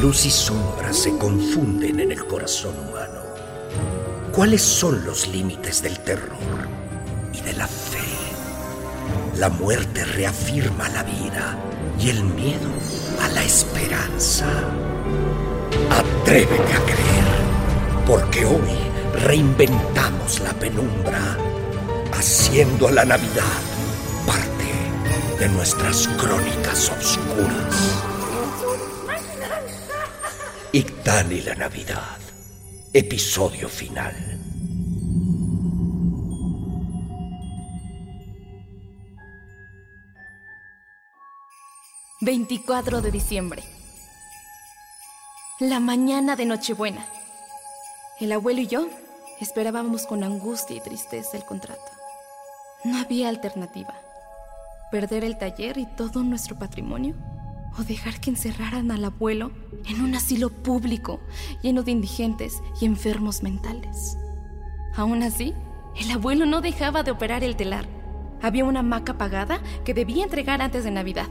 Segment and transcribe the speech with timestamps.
[0.00, 3.20] Luz y sombra se confunden en el corazón humano.
[4.32, 6.68] ¿Cuáles son los límites del terror
[7.32, 7.98] y de la fe?
[9.36, 11.56] La muerte reafirma la vida
[11.98, 12.70] y el miedo
[13.22, 14.46] a la esperanza.
[15.90, 21.36] Atrévete a creer, porque hoy reinventamos la penumbra,
[22.12, 23.60] haciendo a la Navidad
[24.26, 28.17] parte de nuestras crónicas oscuras.
[30.78, 32.20] Ictán y la Navidad,
[32.92, 34.14] episodio final.
[42.20, 43.64] ...24 de diciembre...
[45.58, 47.04] La mañana de Nochebuena.
[48.20, 48.88] El abuelo y yo
[49.40, 51.90] esperábamos con angustia y tristeza el contrato.
[52.84, 53.94] No había alternativa.
[54.92, 57.16] Perder el taller y todo nuestro patrimonio
[57.78, 59.50] o dejar que encerraran al abuelo
[59.86, 61.20] en un asilo público
[61.62, 64.16] lleno de indigentes y enfermos mentales.
[64.96, 65.54] Aún así,
[65.96, 67.88] el abuelo no dejaba de operar el telar.
[68.40, 71.28] Había una hamaca pagada que debía entregar antes de Navidad.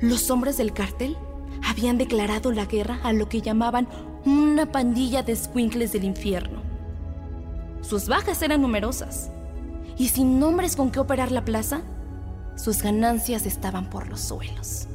[0.00, 1.16] Los hombres del cártel
[1.68, 3.88] habían declarado la guerra a lo que llamaban
[4.24, 6.62] una pandilla de squinkles del infierno.
[7.80, 9.30] Sus bajas eran numerosas,
[9.96, 11.82] y sin nombres con qué operar la plaza,
[12.58, 14.86] sus ganancias estaban por los suelos.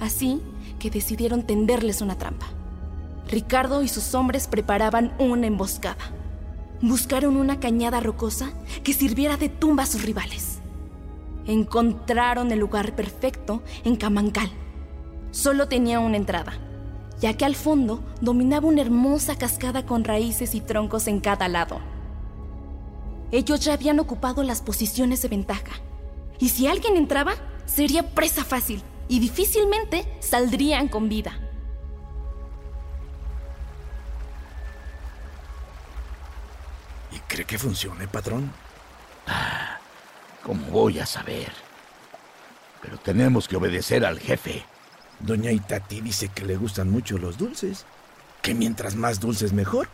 [0.00, 0.40] Así
[0.78, 2.46] que decidieron tenderles una trampa.
[3.28, 6.12] Ricardo y sus hombres preparaban una emboscada.
[6.80, 8.52] Buscaron una cañada rocosa
[8.84, 10.60] que sirviera de tumba a sus rivales.
[11.46, 14.50] Encontraron el lugar perfecto en Camancal
[15.30, 16.54] solo tenía una entrada,
[17.20, 21.78] ya que al fondo dominaba una hermosa cascada con raíces y troncos en cada lado.
[23.30, 25.72] Ellos ya habían ocupado las posiciones de ventaja,
[26.38, 27.34] y si alguien entraba,
[27.66, 31.38] sería presa fácil y difícilmente saldrían con vida.
[37.10, 38.52] ¿Y cree que funcione, patrón?
[39.26, 39.78] Ah,
[40.42, 41.52] ¿Cómo voy a saber?
[42.80, 44.64] Pero tenemos que obedecer al jefe.
[45.20, 47.86] Doña Itati dice que le gustan mucho los dulces,
[48.40, 49.88] que mientras más dulces mejor.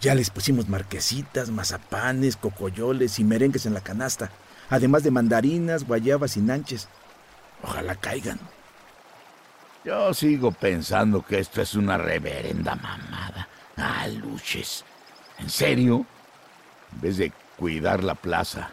[0.00, 4.30] Ya les pusimos marquesitas, mazapanes, cocoyoles y merengues en la canasta,
[4.70, 6.88] además de mandarinas, guayabas y nanches.
[7.62, 8.38] Ojalá caigan.
[9.84, 13.48] Yo sigo pensando que esto es una reverenda mamada.
[13.76, 14.84] Ah, luches.
[15.38, 16.04] ¿En serio?
[16.92, 18.70] En vez de cuidar la plaza,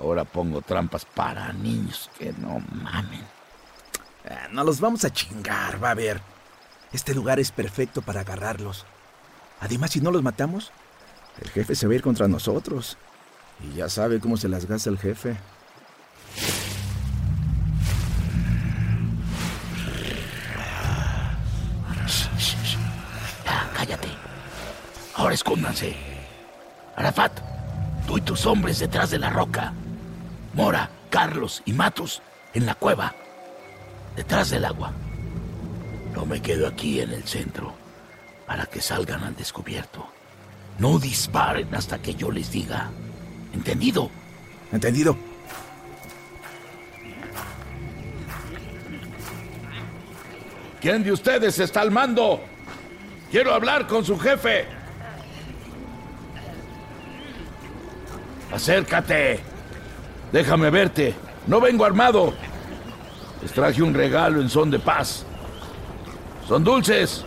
[0.00, 3.22] ahora pongo trampas para niños que no mamen.
[4.28, 6.20] Ah, no los vamos a chingar, va a ver.
[6.92, 8.86] Este lugar es perfecto para agarrarlos.
[9.60, 10.72] Además, si no los matamos,
[11.40, 12.96] el jefe se va a ir contra nosotros.
[13.64, 15.36] Y ya sabe cómo se las gasta el jefe.
[23.76, 24.08] Cállate.
[25.14, 25.96] Ahora escóndanse.
[26.96, 27.32] Arafat,
[28.06, 29.72] tú y tus hombres detrás de la roca.
[30.54, 32.22] Mora, Carlos y Matus
[32.54, 33.14] en la cueva
[34.16, 34.92] detrás del agua.
[36.14, 37.74] No me quedo aquí en el centro
[38.46, 40.06] para que salgan al descubierto.
[40.78, 42.90] No disparen hasta que yo les diga.
[43.54, 44.10] ¿Entendido?
[44.72, 45.16] Entendido.
[50.80, 52.42] ¿Quién de ustedes está al mando?
[53.30, 54.66] Quiero hablar con su jefe.
[58.52, 59.40] Acércate.
[60.30, 61.14] Déjame verte.
[61.46, 62.34] No vengo armado.
[63.40, 65.24] Les traje un regalo en son de paz.
[66.46, 67.24] Son dulces.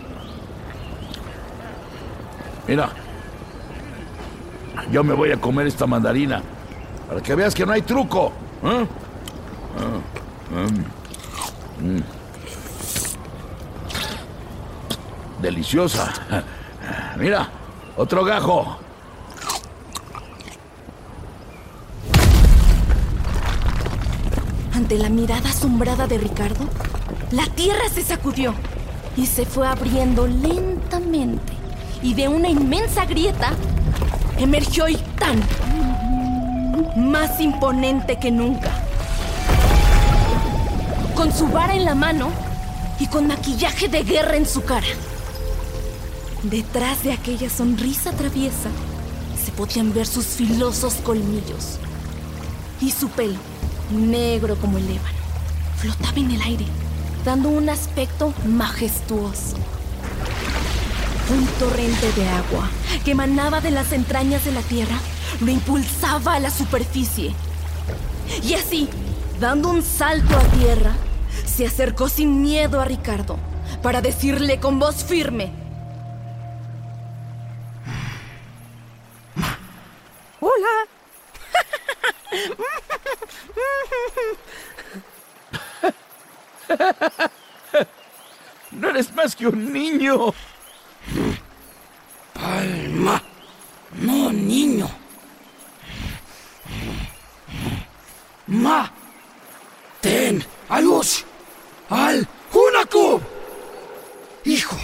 [2.68, 3.06] Mira.
[4.91, 6.41] Yo me voy a comer esta mandarina.
[7.07, 8.31] Para que veas que no hay truco.
[8.63, 8.88] ¿eh?
[9.79, 10.00] Ah,
[11.81, 12.18] mm, mm.
[15.41, 16.12] deliciosa.
[17.18, 17.50] Mira,
[17.95, 18.77] otro gajo.
[24.74, 26.65] Ante la mirada asombrada de Ricardo,
[27.31, 28.53] la tierra se sacudió
[29.15, 31.53] y se fue abriendo lentamente.
[32.01, 33.53] Y de una inmensa grieta
[34.39, 35.42] emergió Ictán,
[36.95, 38.72] más imponente que nunca.
[41.16, 42.30] Con su vara en la mano
[43.00, 44.88] y con maquillaje de guerra en su cara.
[46.44, 48.69] Detrás de aquella sonrisa traviesa
[49.44, 51.80] se podían ver sus filosos colmillos.
[52.80, 53.39] Y su pelo,
[53.92, 55.18] negro como el ébano,
[55.78, 56.66] flotaba en el aire,
[57.25, 59.57] dando un aspecto majestuoso.
[61.29, 62.69] Un torrente de agua
[63.03, 64.97] que emanaba de las entrañas de la tierra
[65.41, 67.33] lo impulsaba a la superficie.
[68.44, 68.89] Y así,
[69.39, 70.95] dando un salto a tierra,
[71.45, 73.38] se acercó sin miedo a Ricardo
[73.81, 75.51] para decirle con voz firme.
[80.39, 80.88] Hola.
[88.71, 90.33] No eres más que un niño.
[92.33, 93.24] Palma.
[93.94, 94.88] No, niño.
[98.45, 98.91] Ma.
[100.67, 101.25] Ten a luz.
[101.89, 103.21] Al Hunaku.
[104.45, 104.77] Hijo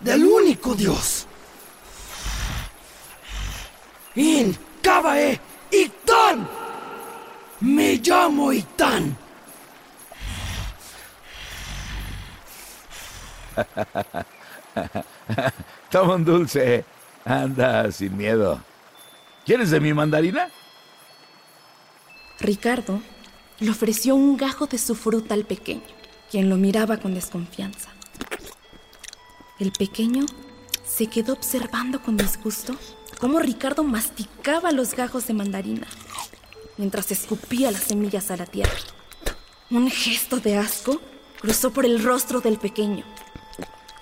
[0.00, 1.26] del único Dios.
[4.14, 5.38] In Kabae
[5.70, 6.48] Itán.
[7.60, 9.16] Me llamo Itán.
[15.90, 16.84] Toma un dulce.
[17.24, 18.62] Anda, sin miedo.
[19.44, 20.48] ¿Quieres de mi mandarina?
[22.40, 23.02] Ricardo
[23.60, 25.82] le ofreció un gajo de su fruta al pequeño,
[26.30, 27.90] quien lo miraba con desconfianza.
[29.58, 30.26] El pequeño
[30.86, 32.76] se quedó observando con disgusto
[33.18, 35.86] cómo Ricardo masticaba los gajos de mandarina
[36.76, 38.78] mientras escupía las semillas a la tierra.
[39.70, 41.00] Un gesto de asco
[41.40, 43.04] cruzó por el rostro del pequeño,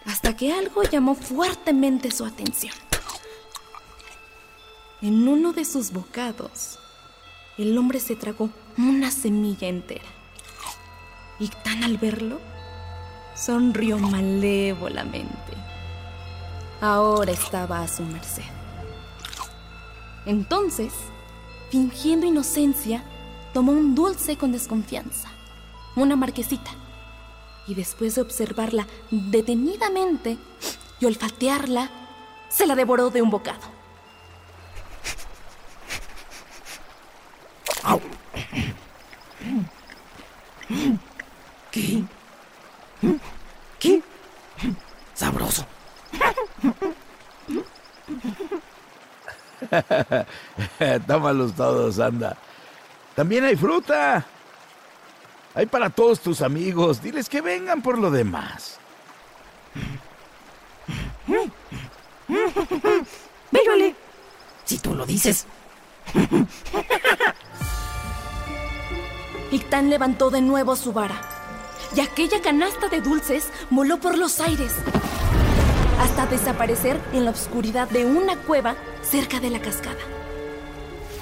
[0.05, 2.75] hasta que algo llamó fuertemente su atención.
[5.03, 6.79] En uno de sus bocados,
[7.59, 10.05] el hombre se tragó una semilla entera.
[11.63, 12.41] Tan al verlo,
[13.35, 15.53] sonrió malévolamente.
[16.81, 18.43] Ahora estaba a su merced.
[20.25, 20.93] Entonces,
[21.71, 23.05] fingiendo inocencia,
[23.53, 25.29] tomó un dulce con desconfianza,
[25.95, 26.71] una marquesita,
[27.67, 30.39] y después de observarla detenidamente
[31.01, 31.91] y olfatearla,
[32.49, 33.76] se la devoró de un bocado.
[41.71, 42.03] ¿Qué?
[43.79, 44.03] ¿Qué?
[45.15, 45.67] Sabroso.
[51.07, 52.37] Tómalos todos, anda.
[53.15, 54.25] También hay fruta.
[55.55, 57.03] Hay para todos tus amigos.
[57.03, 58.79] Diles que vengan por lo demás.
[63.51, 63.95] Véyole.
[64.65, 65.47] Si tú lo dices.
[69.51, 71.21] Ictán levantó de nuevo su vara
[71.95, 74.75] y aquella canasta de dulces voló por los aires
[76.01, 79.97] hasta desaparecer en la oscuridad de una cueva cerca de la cascada,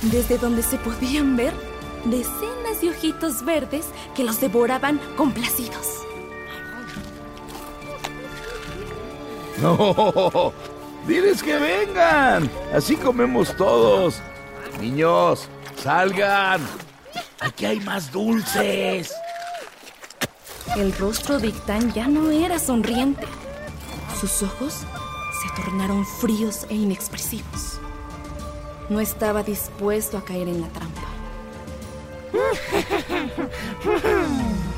[0.03, 1.53] desde donde se podían ver
[2.05, 6.01] decenas de ojitos verdes que los devoraban complacidos.
[9.63, 10.53] No,
[11.07, 12.51] diles que vengan.
[12.75, 14.21] Así comemos todos.
[14.81, 16.61] Niños, salgan.
[17.41, 19.13] Aquí hay más dulces.
[20.77, 23.27] El rostro de Ictán ya no era sonriente.
[24.21, 27.79] Sus ojos se tornaron fríos e inexpresivos.
[28.89, 31.03] No estaba dispuesto a caer en la trampa.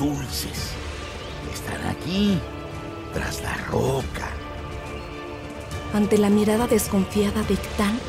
[0.00, 0.72] dulces.
[1.52, 2.40] Están aquí,
[3.12, 4.28] tras la roca.
[5.92, 8.00] Ante la mirada desconfiada de Ictán,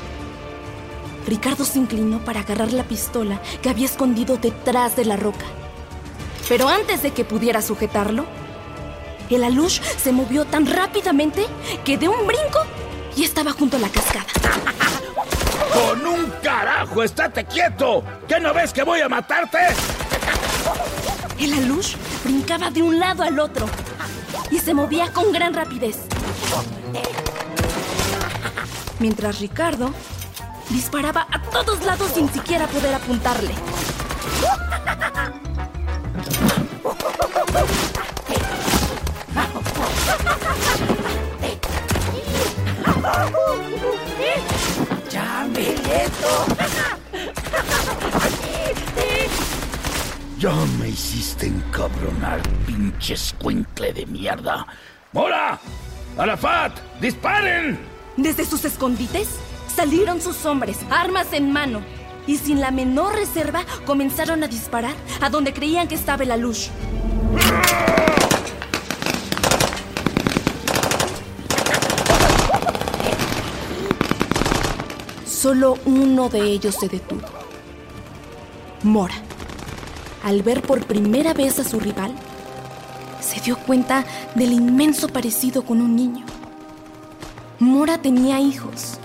[1.28, 5.46] Ricardo se inclinó para agarrar la pistola que había escondido detrás de la roca.
[6.48, 8.26] Pero antes de que pudiera sujetarlo,
[9.30, 11.46] el alush se movió tan rápidamente
[11.84, 12.60] que de un brinco
[13.18, 14.26] y estaba junto a la cascada.
[15.74, 17.04] ¡Con un carajo!
[17.04, 18.04] ¡Estate quieto!
[18.28, 19.60] ¿Qué no ves que voy a matarte?
[21.42, 23.66] El alush brincaba de un lado al otro
[24.52, 25.98] y se movía con gran rapidez.
[29.00, 29.92] Mientras Ricardo
[30.70, 33.56] disparaba a todos lados sin siquiera poder apuntarle.
[45.10, 46.46] ¡Ya me quieto!
[50.42, 54.66] Ya me hiciste encabronar, pinche escuincle de mierda.
[55.14, 55.60] ¡Mora!
[56.18, 56.80] ¡Arafat!
[57.00, 57.78] ¡Disparen!
[58.18, 59.36] Desde sus escondites
[59.68, 61.82] salieron sus hombres, armas en mano,
[62.26, 66.70] y sin la menor reserva comenzaron a disparar a donde creían que estaba el alush.
[75.24, 77.28] Solo uno de ellos se detuvo.
[78.82, 79.14] Mora.
[80.24, 82.14] Al ver por primera vez a su rival,
[83.20, 86.26] se dio cuenta del inmenso parecido con un niño.
[87.60, 89.00] Mora tenía hijos,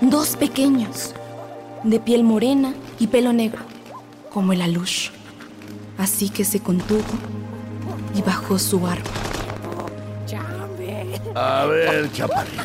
[0.00, 1.14] dos pequeños,
[1.82, 3.62] de piel morena y pelo negro,
[4.30, 5.10] como el alush.
[5.98, 7.02] Así que se contuvo
[8.14, 9.04] y bajó su arma.
[11.34, 12.62] A ver, chaparrito.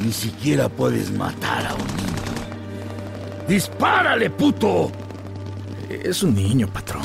[0.00, 2.12] Ni siquiera puedes matar a un niño.
[3.48, 4.92] ¡Dispárale, puto!
[5.92, 7.02] Es un niño, patrón.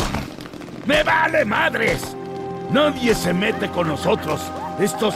[0.86, 2.16] ¡Me vale madres!
[2.72, 4.42] Nadie se mete con nosotros.
[4.80, 5.14] Estos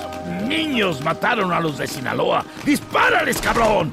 [0.48, 2.44] niños mataron a los de Sinaloa.
[2.66, 3.92] ¡Dispárales, cabrón!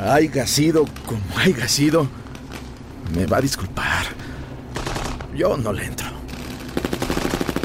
[0.00, 2.06] Haiga sido como haiga sido,
[3.14, 4.06] me va a disculpar.
[5.34, 6.08] Yo no le entro.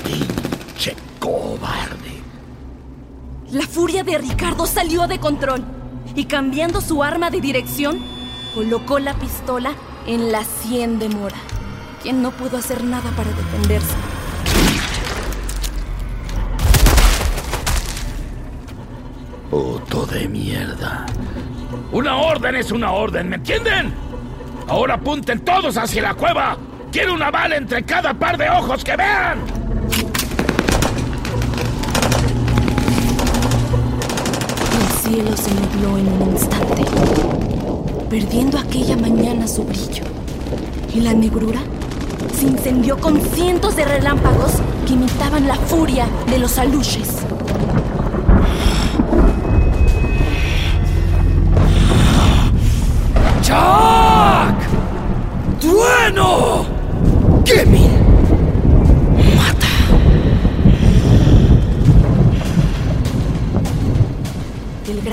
[0.04, 2.20] ¡Pinche cobarde!
[3.52, 5.64] La furia de Ricardo salió de control
[6.14, 8.00] y cambiando su arma de dirección,
[8.54, 9.72] colocó la pistola
[10.06, 11.38] en la sien de Mora,
[12.04, 13.96] quien no pudo hacer nada para defenderse.
[19.50, 21.08] Puto de mierda.
[21.92, 23.96] Una orden es una orden, ¿me entienden?
[24.68, 26.56] Ahora apunten todos hacia la cueva.
[26.92, 29.59] Quiero una bala entre cada par de ojos que vean.
[35.10, 36.84] Cielo se nubló en un instante,
[38.12, 40.04] perdiendo aquella mañana su brillo.
[40.94, 41.62] Y la negrura
[42.38, 44.52] se incendió con cientos de relámpagos
[44.86, 47.10] que imitaban la furia de los aluches.
[53.42, 54.56] ¡Jack!
[55.60, 56.66] ¡Trueno!
[57.46, 57.89] ¡Kevin!
[57.89, 57.89] ¡Mata!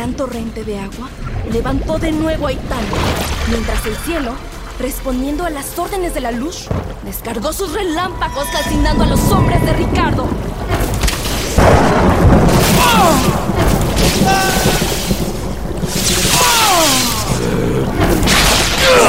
[0.06, 1.08] Gran torrente de agua
[1.50, 2.84] levantó de nuevo a Itán,
[3.50, 4.34] mientras el cielo,
[4.78, 6.68] respondiendo a las órdenes de la luz,
[7.04, 10.28] descargó sus relámpagos calcinando a los hombres de Ricardo.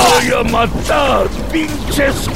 [0.10, 2.28] ¡Voy a matar, pinches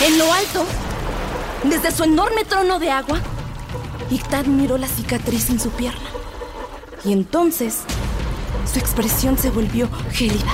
[0.00, 0.64] En lo alto,
[1.62, 3.20] desde su enorme trono de agua,
[4.10, 6.08] Ictad miró la cicatriz en su pierna.
[7.04, 7.80] Y entonces,
[8.72, 10.52] su expresión se volvió gélida.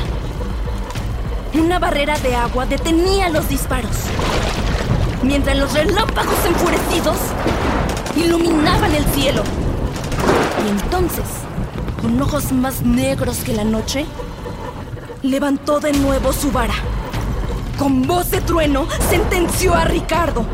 [1.54, 3.96] Una barrera de agua detenía los disparos,
[5.22, 7.16] mientras los relámpagos enfurecidos
[8.16, 9.42] iluminaban el cielo.
[10.66, 11.24] Y entonces,
[12.02, 14.04] con ojos más negros que la noche,
[15.22, 16.74] levantó de nuevo su vara.
[17.78, 20.44] Con voz de trueno, sentenció a Ricardo.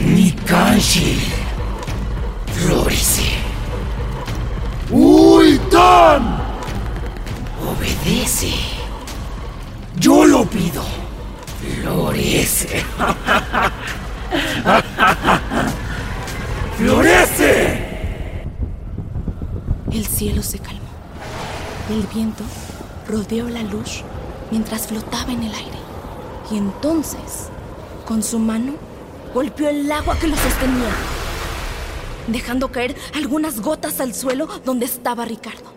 [0.00, 1.20] Nikanshi.
[2.52, 3.28] Florece.
[4.90, 6.38] ¡Ultan!
[7.66, 8.52] Obedece.
[9.96, 10.82] Yo lo pido.
[11.60, 12.84] Florece.
[16.78, 18.44] ¡Florece!
[19.90, 20.78] El cielo se calmó.
[21.90, 22.44] El viento
[23.08, 24.04] rodeó la luz
[24.50, 25.77] mientras flotaba en el aire.
[26.50, 27.48] Y entonces,
[28.06, 28.74] con su mano,
[29.34, 30.90] golpeó el agua que lo sostenía,
[32.26, 35.72] dejando caer algunas gotas al suelo donde estaba Ricardo.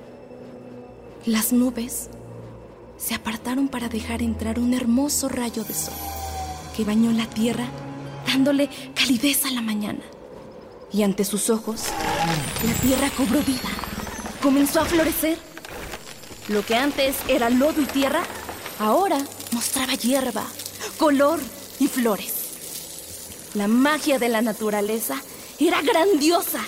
[1.25, 2.09] Las nubes
[2.97, 5.93] se apartaron para dejar entrar un hermoso rayo de sol
[6.75, 7.65] que bañó la tierra
[8.25, 10.01] dándole calidez a la mañana.
[10.93, 11.85] Y ante sus ojos,
[12.65, 13.69] la tierra cobró vida,
[14.41, 15.37] comenzó a florecer.
[16.47, 18.23] Lo que antes era lodo y tierra,
[18.79, 19.19] ahora
[19.51, 20.45] mostraba hierba,
[20.97, 21.39] color
[21.79, 23.49] y flores.
[23.53, 25.21] La magia de la naturaleza
[25.59, 26.61] era grandiosa.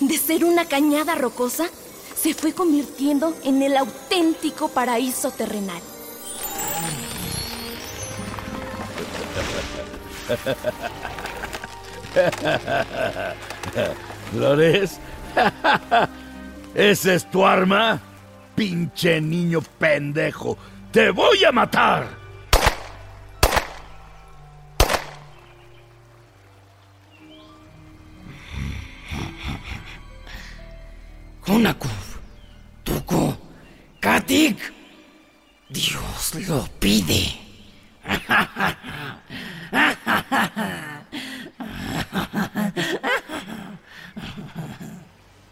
[0.00, 1.68] De ser una cañada rocosa,
[2.16, 5.80] se fue convirtiendo en el auténtico paraíso terrenal.
[14.32, 14.98] ¿Flores?
[16.74, 18.00] ¿Esa es tu arma?
[18.54, 20.56] Pinche niño pendejo.
[20.98, 22.08] ¡Te voy a matar!
[31.46, 32.18] Hunakuf,
[32.82, 33.32] Tuku,
[34.00, 34.58] Katik.
[35.68, 37.38] Dios lo pide.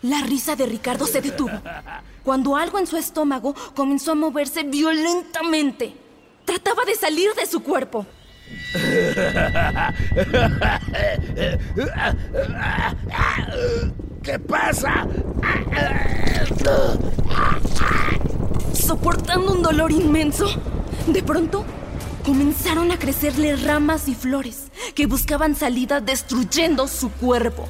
[0.03, 1.63] La risa de Ricardo se detuvo
[2.27, 5.95] cuando algo en su estómago comenzó a moverse violentamente.
[6.45, 8.05] Trataba de salir de su cuerpo.
[14.25, 15.07] ¿Qué pasa?
[18.73, 20.47] Soportando un dolor inmenso,
[21.07, 21.65] de pronto
[22.25, 27.69] comenzaron a crecerle ramas y flores que buscaban salida destruyendo su cuerpo.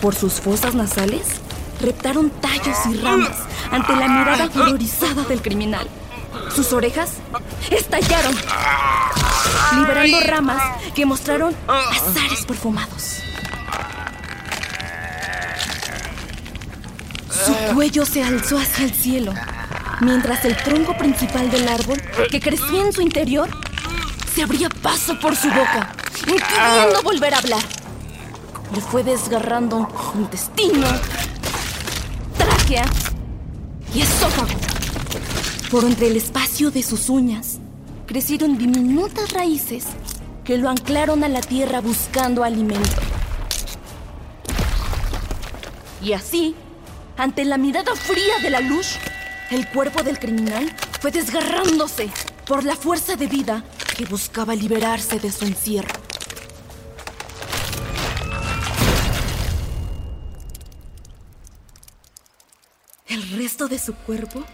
[0.00, 1.42] Por sus fosas nasales,
[1.86, 3.36] reptaron tallos y ramas
[3.70, 5.86] ante la mirada horrorizada del criminal.
[6.54, 7.12] Sus orejas
[7.70, 8.34] estallaron,
[9.78, 10.60] liberando ramas
[10.94, 13.22] que mostraron azares perfumados.
[17.30, 19.32] Su cuello se alzó hacia el cielo,
[20.00, 23.48] mientras el tronco principal del árbol, que crecía en su interior,
[24.34, 25.94] se abría paso por su boca,
[26.26, 27.62] impidiendo volver a hablar.
[28.74, 30.88] Le fue desgarrando intestino,
[32.68, 34.58] y esófago.
[35.70, 37.58] Por entre el espacio de sus uñas
[38.06, 39.84] crecieron diminutas raíces
[40.42, 42.90] que lo anclaron a la tierra buscando alimento.
[46.02, 46.56] Y así,
[47.16, 48.96] ante la mirada fría de la luz,
[49.52, 52.10] el cuerpo del criminal fue desgarrándose
[52.46, 53.62] por la fuerza de vida
[53.96, 56.05] que buscaba liberarse de su encierro.
[63.26, 64.44] El resto de su cuerpo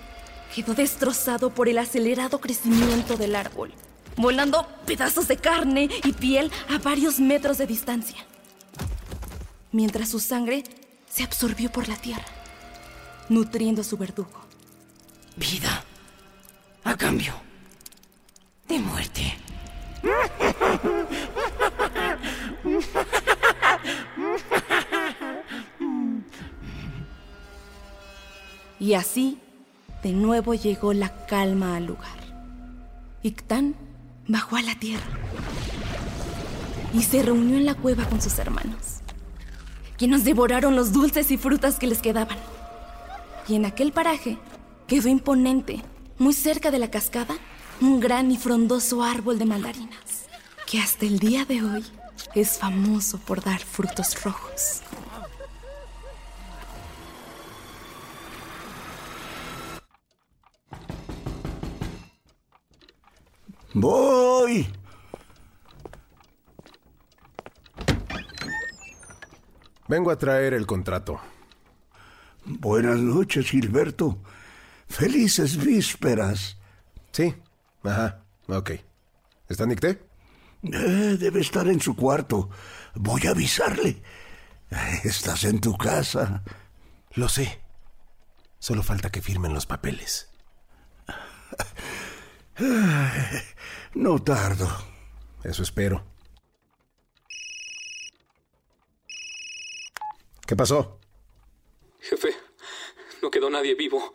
[0.54, 3.74] quedó destrozado por el acelerado crecimiento del árbol,
[4.16, 8.24] volando pedazos de carne y piel a varios metros de distancia,
[9.72, 10.64] mientras su sangre
[11.06, 12.24] se absorbió por la tierra,
[13.28, 14.40] nutriendo a su verdugo.
[15.36, 15.84] Vida
[16.82, 17.34] a cambio
[18.68, 19.36] de muerte.
[28.82, 29.38] Y así,
[30.02, 32.18] de nuevo llegó la calma al lugar.
[33.22, 33.76] Ictán
[34.26, 35.06] bajó a la tierra
[36.92, 38.98] y se reunió en la cueva con sus hermanos,
[39.96, 42.36] quienes devoraron los dulces y frutas que les quedaban.
[43.46, 44.36] Y en aquel paraje
[44.88, 45.80] quedó imponente,
[46.18, 47.36] muy cerca de la cascada,
[47.80, 50.26] un gran y frondoso árbol de mandarinas,
[50.66, 51.84] que hasta el día de hoy
[52.34, 54.82] es famoso por dar frutos rojos.
[63.74, 64.66] Voy.
[69.88, 71.20] Vengo a traer el contrato.
[72.44, 74.18] Buenas noches, Gilberto.
[74.88, 76.58] Felices vísperas.
[77.12, 77.34] Sí,
[77.82, 78.70] ajá, ok.
[79.48, 80.02] ¿Está Nicté?
[80.62, 82.50] Eh, debe estar en su cuarto.
[82.94, 84.02] Voy a avisarle.
[85.04, 86.42] Estás en tu casa.
[87.14, 87.60] Lo sé.
[88.58, 90.30] Solo falta que firmen los papeles.
[93.94, 94.68] No tardo.
[95.44, 96.04] Eso espero.
[100.46, 100.98] ¿Qué pasó?
[102.00, 102.34] Jefe,
[103.22, 104.12] no quedó nadie vivo.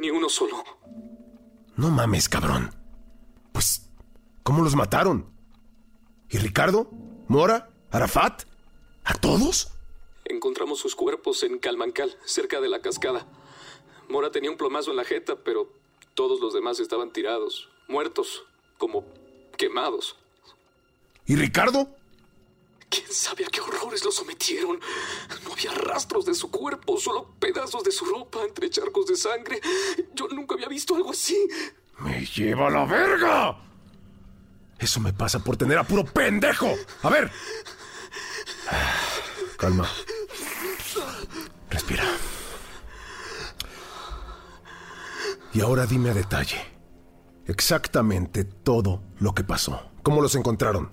[0.00, 0.64] Ni uno solo.
[1.76, 2.74] No mames, cabrón.
[3.52, 3.90] Pues,
[4.42, 5.32] ¿cómo los mataron?
[6.28, 6.90] ¿Y Ricardo?
[7.28, 7.70] ¿Mora?
[7.90, 8.42] ¿Arafat?
[9.04, 9.72] ¿A todos?
[10.24, 13.26] Encontramos sus cuerpos en Calmancal, cerca de la cascada.
[14.08, 15.72] Mora tenía un plomazo en la jeta, pero
[16.14, 18.44] todos los demás estaban tirados, muertos,
[18.78, 19.04] como
[19.56, 20.16] quemados.
[21.26, 21.88] ¿Y Ricardo?
[22.88, 24.78] ¿Quién sabe a qué horrores lo sometieron?
[25.44, 29.60] No había rastros de su cuerpo, solo pedazos de su ropa entre charcos de sangre.
[30.14, 31.36] Yo nunca había visto algo así.
[31.98, 33.58] ¡Me lleva la verga!
[34.78, 36.72] Eso me pasa por tener a puro pendejo.
[37.02, 37.30] A ver.
[39.56, 39.90] Calma.
[41.70, 42.04] Respira.
[45.54, 46.60] Y ahora dime a detalle.
[47.46, 49.92] Exactamente todo lo que pasó.
[50.02, 50.90] ¿Cómo los encontraron?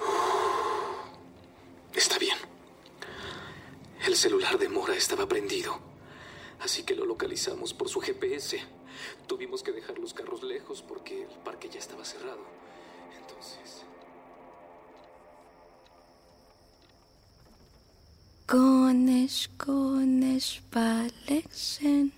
[1.92, 2.38] Está bien.
[4.06, 5.76] El celular de Mora estaba prendido.
[6.60, 8.60] Así que lo localizamos por su GPS.
[9.26, 12.44] Tuvimos que dejar los carros lejos porque el parque ya estaba cerrado.
[13.20, 13.82] Entonces...
[18.46, 22.17] Konesh, konesh, paleksen.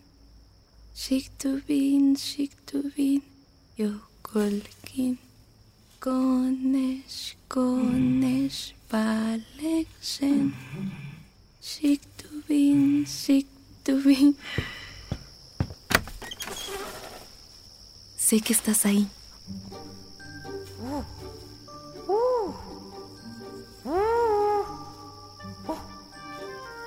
[1.01, 3.23] Shiktubin, shiktubin,
[3.79, 5.19] yokolkin.
[5.99, 10.53] Konesh, konesh, paleksen.
[11.63, 14.37] Shiktubin, shiktubin.
[18.19, 19.09] Sé que estás ahí.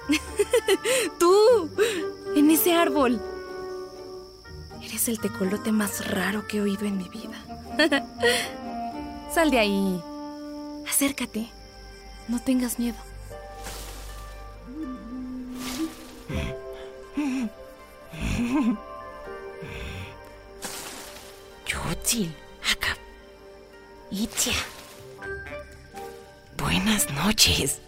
[1.19, 1.69] ¡Tú!
[2.35, 3.32] En ese árbol.
[4.93, 7.33] Eres el tecolote más raro que he oído en mi vida.
[9.33, 9.99] Sal de ahí.
[10.87, 11.49] Acércate.
[12.27, 12.97] No tengas miedo.
[21.65, 22.35] Yutzil,
[22.71, 22.97] Akab.
[24.11, 24.53] Itia.
[26.55, 27.79] Buenas noches,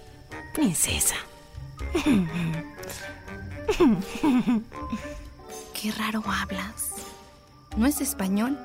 [0.56, 1.18] princesa.
[5.80, 6.95] Qué raro hablas.
[7.78, 8.58] No es español,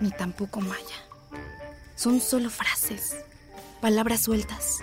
[0.00, 0.96] ni tampoco maya.
[1.94, 3.16] Son solo frases,
[3.80, 4.80] palabras sueltas.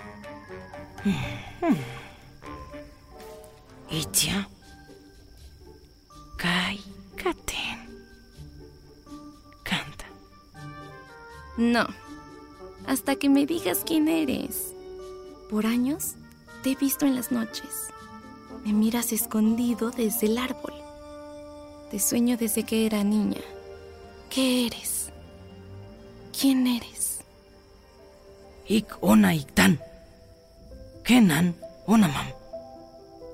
[3.90, 4.48] Itia.
[6.36, 6.80] Kai
[7.16, 7.88] Katen.
[9.62, 10.06] Canta.
[11.58, 11.86] No,
[12.86, 14.72] hasta que me digas quién eres.
[15.50, 16.14] Por años
[16.62, 17.88] te he visto en las noches.
[18.64, 20.72] Me miras escondido desde el árbol.
[21.90, 23.40] Te sueño desde que era niña.
[24.30, 25.10] ¿Qué eres?
[26.38, 27.18] ¿Quién eres?
[28.66, 29.78] Ik ona iktan.
[31.02, 31.54] Kenan
[31.86, 32.26] onamam.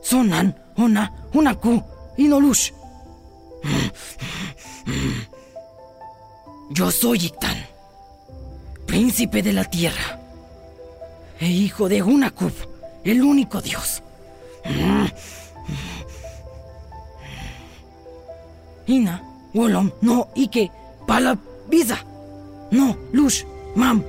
[0.03, 1.83] Sonan ona unaku
[2.17, 2.73] inolush.
[6.71, 7.57] Yo soy Iktan,
[8.87, 10.21] príncipe de la tierra,
[11.39, 12.53] e hijo de Unakub,
[13.05, 14.03] el único dios.
[18.87, 19.23] Ina,
[19.55, 20.71] Wolom, no, Ike,
[21.07, 21.39] Pala,
[21.69, 21.99] Biza,
[22.71, 24.03] no, Lush, Mam,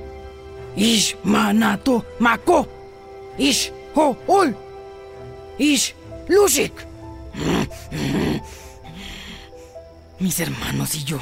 [0.76, 2.66] Ish, Manato, Mako,
[3.38, 4.54] Ish, Ho, Ol,
[5.58, 5.94] Ish,
[6.28, 6.72] Lushik.
[10.18, 11.18] Mis hermanos y yo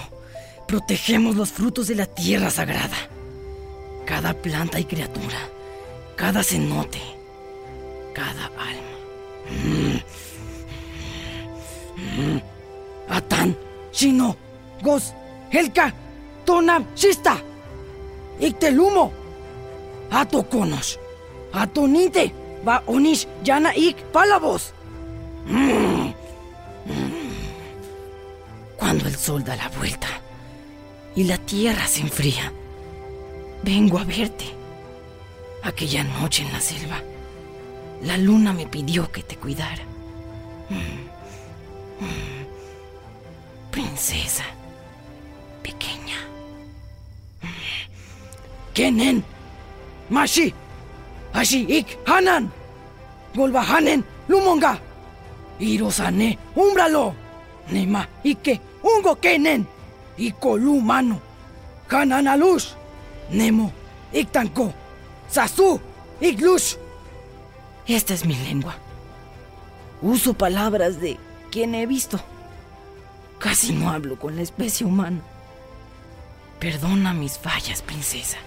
[0.66, 2.96] protegemos los frutos de la tierra sagrada.
[4.04, 5.38] Cada planta y criatura,
[6.16, 7.00] cada cenote,
[8.14, 8.96] cada alma.
[13.08, 13.56] Atan,
[13.92, 14.36] Shino,
[14.82, 15.12] Gos,
[15.56, 15.92] Helka,
[16.44, 17.38] Tonam, Shista,
[18.38, 19.10] Iktelumo,
[20.10, 20.98] Atokonos,
[21.52, 22.32] Atonite,
[22.66, 24.74] Va Onish, Yana Ik, Palabos.
[28.76, 30.08] Cuando el sol da la vuelta
[31.14, 32.52] y la tierra se enfría,
[33.62, 34.44] vengo a verte.
[35.62, 37.00] Aquella noche en la selva,
[38.02, 39.82] la luna me pidió que te cuidara.
[43.70, 44.44] Princesa,
[45.66, 46.18] pequeña.
[48.74, 49.24] Kenen,
[50.10, 50.54] Mashi,
[51.32, 52.52] Ashi Ik Hanan,
[53.34, 54.78] Golbahanen, Lumonga,
[55.58, 57.14] Irosane, Umbralo,
[57.72, 59.66] Nema Ike, Ungo Kenen,
[60.16, 61.20] Ikolu Mano,
[61.88, 62.68] Hananalush,
[63.30, 63.72] Nemo,
[64.12, 64.72] Iktanko,
[65.28, 65.80] Sasu,
[66.20, 66.76] Iglush.
[67.88, 68.74] Esta es mi lengua.
[70.02, 71.16] Uso palabras de
[71.50, 72.20] quien he visto.
[73.38, 75.20] Casi no hablo con la especie humana.
[76.58, 78.38] Perdona mis fallas, princesa.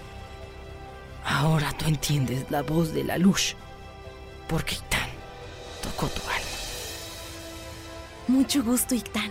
[1.24, 3.54] Ahora tú entiendes la voz de la luz,
[4.48, 5.08] porque Itán
[5.82, 6.50] tocó tu alma.
[8.28, 9.30] Mucho gusto, Ictán.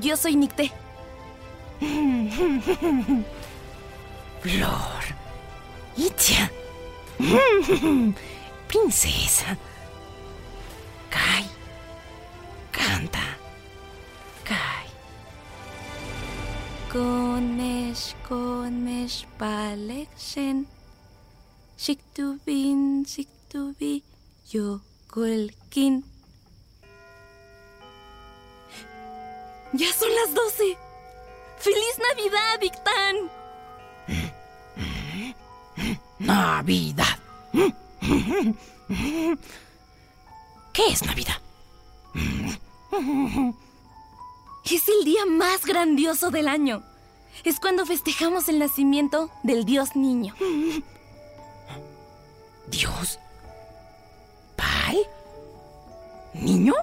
[0.00, 0.72] Yo soy Nicté.
[4.42, 5.04] Flor.
[5.96, 6.50] Itia.
[8.68, 9.56] Princesa.
[11.10, 11.44] Kai.
[12.72, 13.36] Canta.
[14.44, 14.89] Kai.
[16.92, 20.66] Konesh, konesh, paleksen.
[21.78, 24.02] Shiktubin, Shiktubi,
[24.50, 26.04] Yokolkin.
[29.72, 30.76] ¡Ya son las doce!
[31.58, 33.16] ¡Feliz Navidad, Victán!
[36.18, 37.18] Navidad.
[40.72, 41.40] ¿Qué es Navidad?
[44.70, 46.84] Es el día más grandioso del año.
[47.42, 50.32] Es cuando festejamos el nacimiento del Dios niño.
[52.68, 53.18] ¿Dios?
[54.54, 54.96] ¿Pal?
[56.34, 56.74] ¿Niño?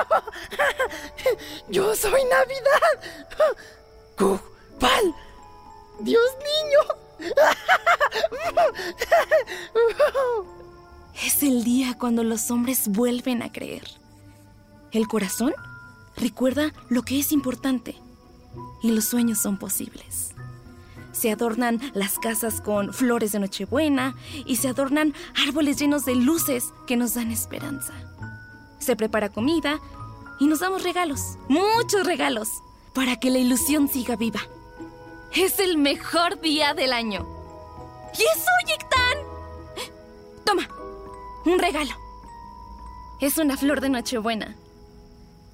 [1.68, 3.00] Yo soy Navidad.
[4.18, 4.40] Cug,
[4.78, 5.14] Pal,
[6.00, 6.80] Dios niño.
[11.22, 13.84] Es el día cuando los hombres vuelven a creer.
[14.90, 15.52] El corazón
[16.16, 17.96] recuerda lo que es importante
[18.82, 20.34] y los sueños son posibles.
[21.12, 24.14] Se adornan las casas con flores de Nochebuena
[24.46, 25.14] y se adornan
[25.46, 27.92] árboles llenos de luces que nos dan esperanza.
[28.78, 29.80] Se prepara comida
[30.38, 32.48] y nos damos regalos, muchos regalos,
[32.94, 34.40] para que la ilusión siga viva.
[35.34, 37.26] Es el mejor día del año.
[38.14, 38.60] ¡Y es hoy!
[40.50, 40.68] Toma,
[41.44, 41.94] un regalo.
[43.20, 44.56] Es una flor de Nochebuena.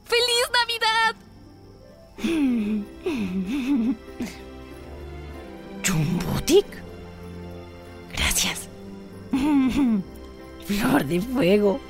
[0.07, 1.14] ¡Feliz Navidad!
[5.83, 6.66] ¿Chumbutic?
[8.12, 8.69] Gracias.
[10.66, 11.81] Flor de fuego.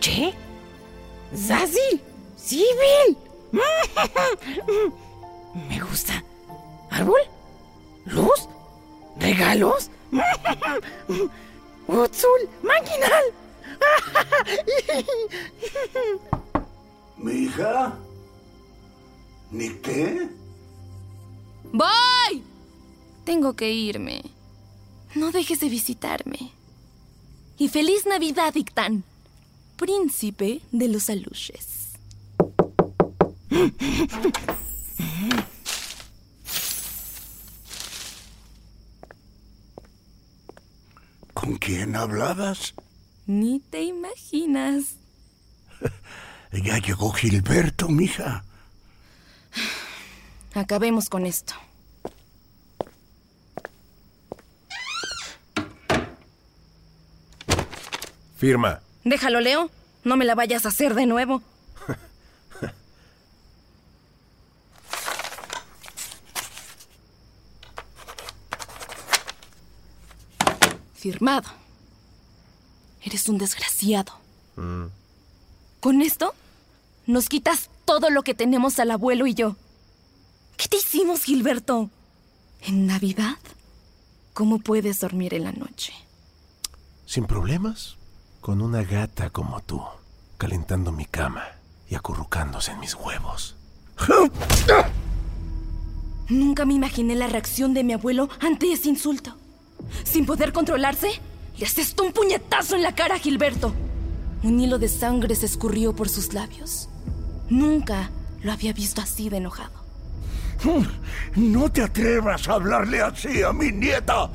[0.00, 0.32] ¿Che?
[1.34, 2.00] ¡Zazi!
[2.36, 3.16] ¡Sibyl!
[5.68, 6.22] Me gusta.
[6.90, 7.20] ¿Árbol?
[8.06, 8.48] ¿Luz?
[9.18, 9.90] ¿Regalos?
[11.88, 12.48] ¡Utzul!
[12.62, 13.41] ¡Maquinal!
[17.16, 17.96] ¿Mi hija?
[19.50, 20.28] ¿Ni qué?
[21.72, 22.42] ¡Voy!
[23.24, 24.22] Tengo que irme.
[25.14, 26.50] No dejes de visitarme.
[27.58, 29.04] Y feliz Navidad, Ictán,
[29.76, 31.92] príncipe de los aluches.
[41.34, 42.74] ¿Con quién hablabas?
[43.26, 44.96] Ni te imaginas.
[46.52, 48.44] Ya llegó Gilberto, mija.
[50.54, 51.54] Acabemos con esto.
[58.36, 58.82] Firma.
[59.04, 59.70] Déjalo, Leo.
[60.04, 61.40] No me la vayas a hacer de nuevo.
[70.94, 71.48] Firmado.
[73.02, 74.12] Eres un desgraciado.
[75.80, 76.34] Con esto,
[77.06, 79.56] nos quitas todo lo que tenemos al abuelo y yo.
[80.56, 81.90] ¿Qué te hicimos, Gilberto?
[82.60, 83.36] ¿En Navidad?
[84.34, 85.92] ¿Cómo puedes dormir en la noche?
[87.06, 87.96] Sin problemas.
[88.40, 89.82] Con una gata como tú,
[90.36, 91.44] calentando mi cama
[91.88, 93.56] y acurrucándose en mis huevos.
[96.28, 99.36] Nunca me imaginé la reacción de mi abuelo ante ese insulto.
[100.04, 101.20] Sin poder controlarse,
[101.58, 103.74] le asestó un puñetazo en la cara a Gilberto.
[104.42, 106.88] Un hilo de sangre se escurrió por sus labios.
[107.48, 108.10] Nunca
[108.42, 109.82] lo había visto así de enojado.
[111.36, 114.30] No te atrevas a hablarle así a mi nieta.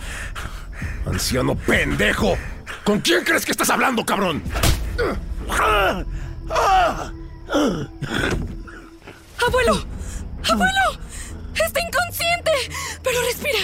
[1.06, 2.38] Anciano pendejo.
[2.84, 4.42] ¿Con quién crees que estás hablando, cabrón?
[9.46, 9.86] ¡Abuelo!
[10.50, 11.00] ¡Abuelo!
[11.54, 12.52] ¡Está inconsciente!
[13.04, 13.60] ¡Pero respira!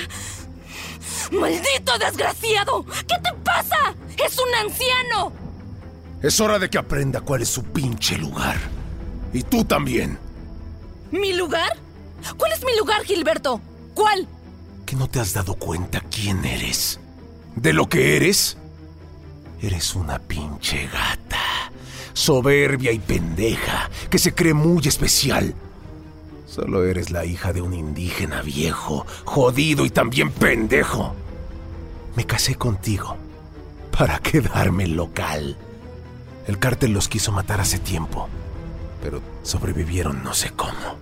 [1.34, 2.86] ¡Maldito desgraciado!
[2.86, 3.96] ¿Qué te pasa?
[4.24, 5.34] ¡Es un anciano!
[6.22, 8.58] Es hora de que aprenda cuál es su pinche lugar.
[9.34, 10.18] Y tú también.
[11.12, 11.76] ¿Mi lugar?
[12.38, 13.60] ¿Cuál es mi lugar, Gilberto?
[13.94, 14.28] ¿Cuál?
[14.86, 17.00] ¿Que no te has dado cuenta quién eres?
[17.56, 18.58] ¿De lo que eres?
[19.62, 21.72] Eres una pinche gata.
[22.14, 25.56] Soberbia y pendeja, que se cree muy especial.
[26.46, 31.16] Solo eres la hija de un indígena viejo, jodido y también pendejo.
[32.16, 33.18] Me casé contigo
[33.98, 35.58] para quedarme local.
[36.48, 38.28] El cártel los quiso matar hace tiempo,
[39.02, 40.98] pero sobrevivieron no sé cómo.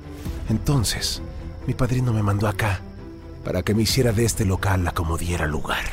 [0.49, 1.21] Entonces,
[1.67, 2.79] mi padrino me mandó acá
[3.43, 5.83] para que me hiciera de este local la como diera lugar.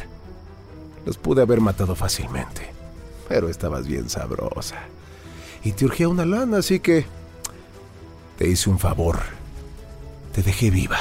[1.04, 2.70] Los pude haber matado fácilmente,
[3.28, 4.76] pero estabas bien sabrosa.
[5.64, 7.06] Y te urgía una lana, así que
[8.36, 9.18] te hice un favor.
[10.32, 10.98] Te dejé viva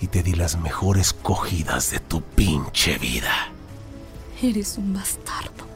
[0.00, 3.48] y te di las mejores cogidas de tu pinche vida.
[4.42, 5.66] Eres un bastardo.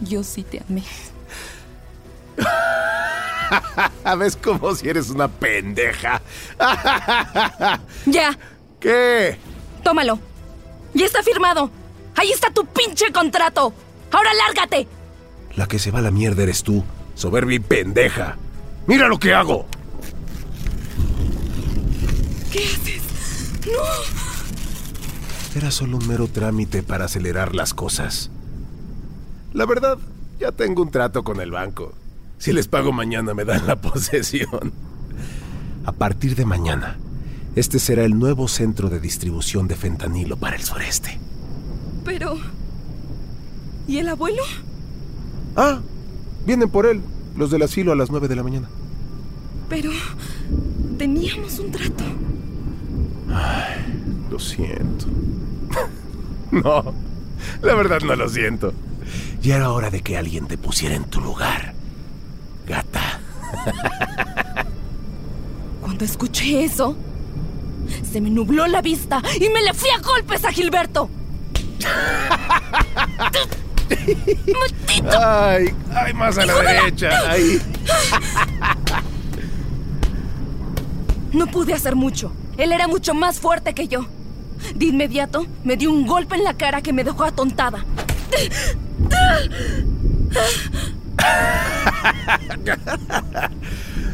[0.00, 0.84] Yo sí te amé.
[4.18, 6.22] ¿Ves como si eres una pendeja?
[8.06, 8.38] ya,
[8.80, 9.36] ¿Qué?
[9.82, 10.18] Tómalo.
[10.94, 11.70] Ya está firmado.
[12.16, 13.72] Ahí está tu pinche contrato.
[14.12, 14.86] Ahora lárgate.
[15.56, 18.36] La que se va a la mierda eres tú, soberbia y pendeja.
[18.86, 19.66] ¡Mira lo que hago!
[22.52, 23.02] ¿Qué haces?
[23.66, 25.58] No.
[25.58, 28.30] Era solo un mero trámite para acelerar las cosas.
[29.52, 29.98] La verdad,
[30.38, 31.92] ya tengo un trato con el banco.
[32.38, 34.72] Si les pago mañana me dan la posesión.
[35.84, 36.98] A partir de mañana,
[37.56, 41.18] este será el nuevo centro de distribución de fentanilo para el sureste.
[42.04, 42.36] Pero...
[43.86, 44.42] ¿Y el abuelo?
[45.56, 45.80] Ah,
[46.46, 47.00] vienen por él,
[47.36, 48.68] los del asilo a las nueve de la mañana.
[49.68, 49.90] Pero...
[50.98, 52.02] Teníamos un trato.
[53.32, 53.84] Ay,
[54.30, 55.06] lo siento.
[56.50, 56.94] no,
[57.62, 58.72] la verdad no lo siento.
[59.40, 61.74] Ya era hora de que alguien te pusiera en tu lugar.
[62.66, 63.20] Gata.
[65.80, 66.96] Cuando escuché eso,
[68.10, 71.08] se me nubló la vista y me le fui a golpes a Gilberto.
[75.20, 77.30] Ay, ay, más a la derecha.
[77.30, 77.60] Ahí.
[81.32, 82.32] No pude hacer mucho.
[82.58, 84.06] Él era mucho más fuerte que yo.
[84.74, 87.84] De inmediato me dio un golpe en la cara que me dejó atontada.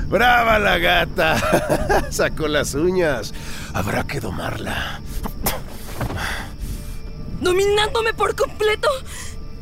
[0.08, 2.04] Brava la gata.
[2.10, 3.32] Sacó las uñas.
[3.72, 5.00] Habrá que domarla.
[7.40, 8.90] Dominándome por completo,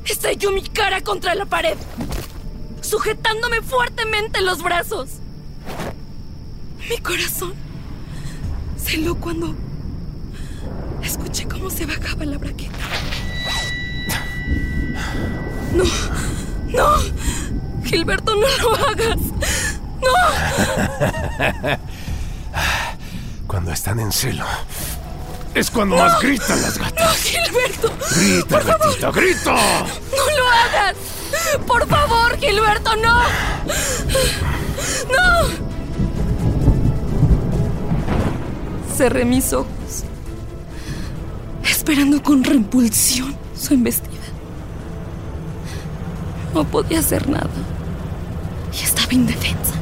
[0.04, 1.76] estalló mi cara contra la pared,
[2.80, 5.20] sujetándome fuertemente los brazos.
[6.90, 7.54] Mi corazón
[8.82, 9.54] se heló cuando
[11.02, 12.72] escuché cómo se bajaba la braqueta.
[15.74, 15.84] No,
[16.68, 16.96] no,
[17.84, 19.18] Gilberto, no lo hagas.
[20.02, 20.12] No.
[23.46, 24.44] Cuando están en celo,
[25.54, 27.06] es cuando más gritan las gatas.
[27.06, 27.92] No, Gilberto.
[28.16, 29.54] Grita, gatita, grita.
[30.10, 30.96] No lo hagas.
[31.66, 33.22] Por favor, Gilberto, no.
[35.10, 35.71] No.
[39.02, 40.04] Cerré mis ojos,
[41.68, 44.12] esperando con repulsión su embestida.
[46.54, 47.50] No podía hacer nada
[48.72, 49.74] y estaba indefensa.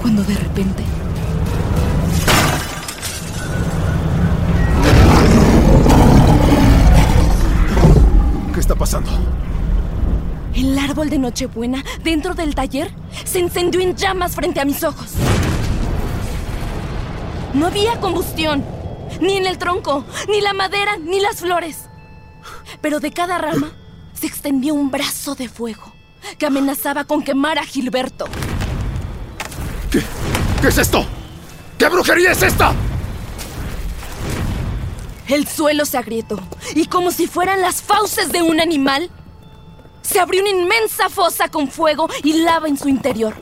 [0.00, 0.82] Cuando de repente
[8.54, 9.10] ¿Qué está pasando?
[10.54, 12.90] El árbol de Nochebuena dentro del taller
[13.26, 15.16] se encendió en llamas frente a mis ojos.
[17.54, 18.64] No había combustión,
[19.20, 21.88] ni en el tronco, ni la madera, ni las flores.
[22.80, 23.72] Pero de cada rama
[24.12, 25.92] se extendió un brazo de fuego
[26.38, 28.26] que amenazaba con quemar a Gilberto.
[29.90, 30.02] ¿Qué,
[30.60, 31.04] ¿Qué es esto?
[31.78, 32.72] ¿Qué brujería es esta?
[35.26, 36.40] El suelo se agrietó
[36.74, 39.10] y como si fueran las fauces de un animal,
[40.02, 43.34] se abrió una inmensa fosa con fuego y lava en su interior.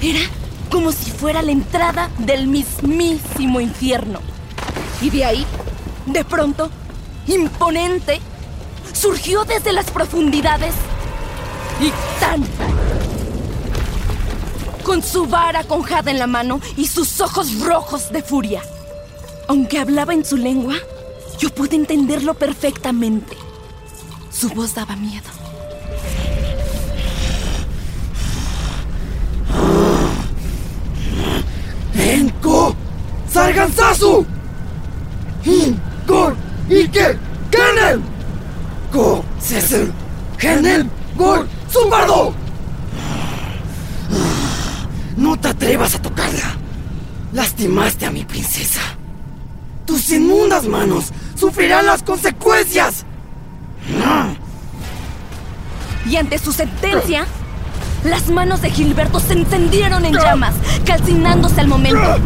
[0.00, 0.20] Era
[0.70, 4.20] como si fuera la entrada del mismísimo infierno.
[5.00, 5.46] Y de ahí,
[6.06, 6.70] de pronto,
[7.26, 8.20] imponente,
[8.92, 10.74] surgió desde las profundidades
[12.20, 12.44] tan
[14.82, 18.62] con su vara conjada en la mano y sus ojos rojos de furia.
[19.46, 20.76] Aunque hablaba en su lengua,
[21.38, 23.36] yo pude entenderlo perfectamente.
[24.30, 25.28] Su voz daba miedo.
[32.18, 32.74] Enko
[33.32, 34.26] Sargansasu
[35.44, 36.34] Hin Gor
[36.68, 37.18] Ike
[37.50, 38.02] Kenel
[38.92, 39.92] Go Sesul
[40.38, 40.84] Genel
[41.16, 42.34] Gor Zumbardo
[45.16, 46.56] No te atrevas a tocarla.
[47.32, 48.80] Lastimaste a mi princesa.
[49.84, 53.04] Tus inmundas manos sufrirán las consecuencias.
[56.08, 57.26] Y ante su sentencia,
[58.04, 62.16] las manos de Gilberto se encendieron en llamas, calcinándose al momento.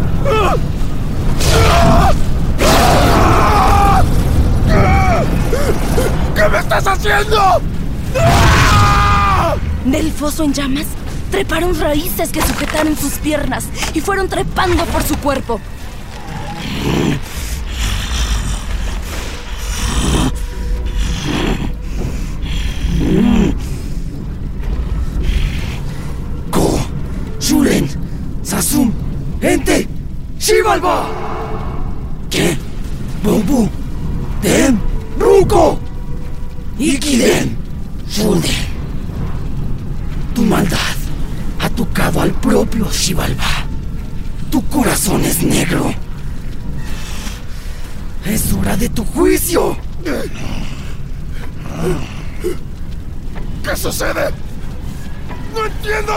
[6.34, 7.60] ¿Qué me estás haciendo?
[9.84, 10.86] Del foso en llamas
[11.30, 13.64] treparon raíces que sujetaron sus piernas
[13.94, 15.60] y fueron trepando por su cuerpo.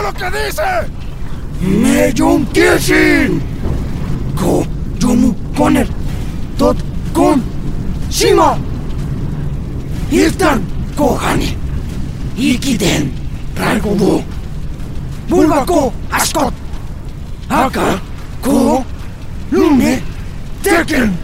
[0.06, 0.70] Lo que dice!
[1.62, 3.42] Meyun Kishin.
[4.36, 4.66] Ko
[5.00, 5.88] Yomu Koner.
[6.58, 6.78] Tot
[7.14, 7.42] Kon.
[8.10, 8.58] Shima.
[10.12, 10.62] Iltan
[10.96, 11.58] Kohani.
[12.38, 13.12] Ikiden.
[13.56, 14.24] Raigobu.
[15.30, 16.54] Bulbako Ashkot.
[17.50, 18.00] Aka.
[18.42, 18.84] Ko.
[19.52, 20.02] Lume.
[20.64, 21.18] Tekken.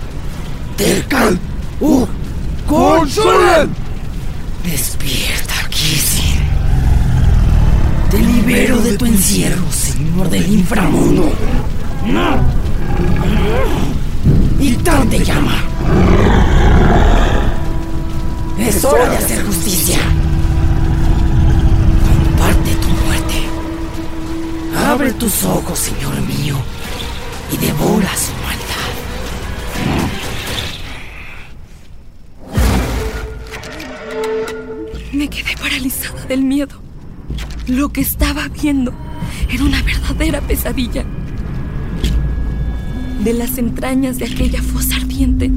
[0.78, 1.40] Tekan.
[1.82, 2.08] U.
[2.68, 3.70] Consulen.
[4.64, 5.41] Despierta,
[8.52, 11.32] libero de tu encierro, señor del inframundo.
[14.60, 15.56] Y tan te llama.
[18.60, 20.00] Es hora de hacer justicia.
[22.06, 23.36] Comparte tu muerte.
[24.86, 26.58] Abre tus ojos, señor mío,
[27.54, 28.92] y devora su maldad.
[35.14, 36.91] Me quedé paralizada del miedo.
[37.68, 38.94] Lo que estaba viendo
[39.50, 41.06] era una verdadera pesadilla.
[43.24, 45.52] De las entrañas de aquella fosa ardiente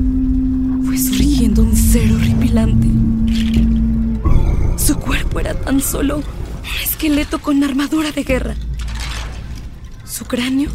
[0.85, 2.89] fue surgiendo un ser horripilante.
[4.77, 6.25] Su cuerpo era tan solo un
[6.83, 8.55] esqueleto con armadura de guerra.
[10.05, 10.71] Su cráneo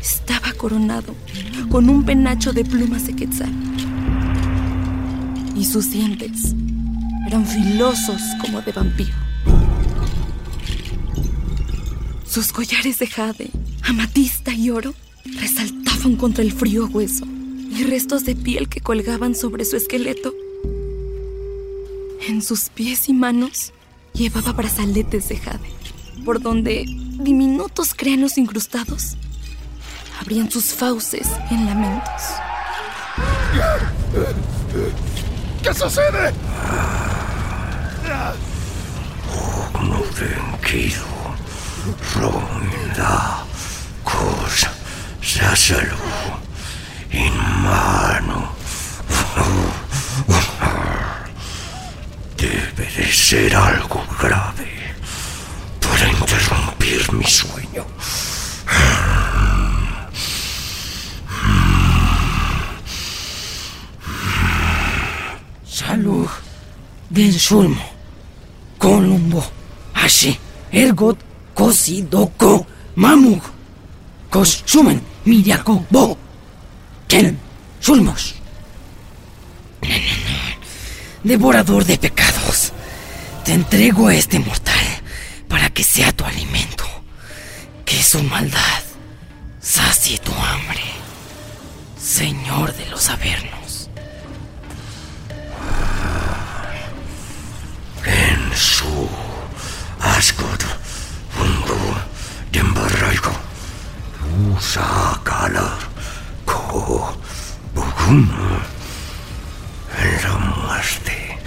[0.00, 1.14] estaba coronado
[1.68, 3.52] con un penacho de plumas de quetzal.
[5.54, 6.54] Y sus dientes
[7.26, 9.31] eran filosos como de vampiro.
[12.32, 13.50] Sus collares de jade,
[13.82, 14.94] amatista y oro
[15.38, 20.32] resaltaban contra el frío hueso y restos de piel que colgaban sobre su esqueleto.
[22.26, 23.74] En sus pies y manos
[24.14, 25.68] llevaba brazaletes de jade,
[26.24, 29.18] por donde diminutos cráneos incrustados
[30.18, 32.22] abrían sus fauces en lamentos.
[35.62, 36.32] ¿Qué sucede?
[39.82, 41.11] No tranquilo.
[42.14, 43.44] Ronda.
[44.04, 44.72] Cosa.
[45.20, 45.96] Sásalo.
[47.10, 48.52] En mano.
[52.36, 54.94] Debe de ser algo grave
[55.80, 57.84] para interrumpir mi sueño.
[65.64, 66.28] Salud.
[67.10, 67.84] Den Sulmo.
[68.78, 69.44] Columbo.
[69.94, 70.38] Ashi.
[70.70, 71.31] Ergot.
[71.54, 72.02] Kosi.
[72.02, 72.66] Doko.
[72.96, 73.42] Mamug.
[74.30, 75.00] Kosumen.
[75.24, 75.84] Miriako.
[75.90, 76.16] Bo.
[77.08, 77.38] Ken.
[77.80, 78.34] Sulmos.
[81.24, 82.72] Devorador de pecados.
[83.44, 84.86] Te entrego a este mortal
[85.48, 86.84] para que sea tu alimento.
[87.84, 88.82] Que su maldad
[89.60, 90.82] sacie tu hambre.
[92.00, 93.88] Señor de los Avernos.
[98.04, 99.08] En su
[101.42, 101.78] Ascot, Undu,
[102.52, 103.32] Dembarraigo,
[104.54, 105.20] Usa
[107.74, 108.28] Bugum.
[109.98, 111.38] En la muerte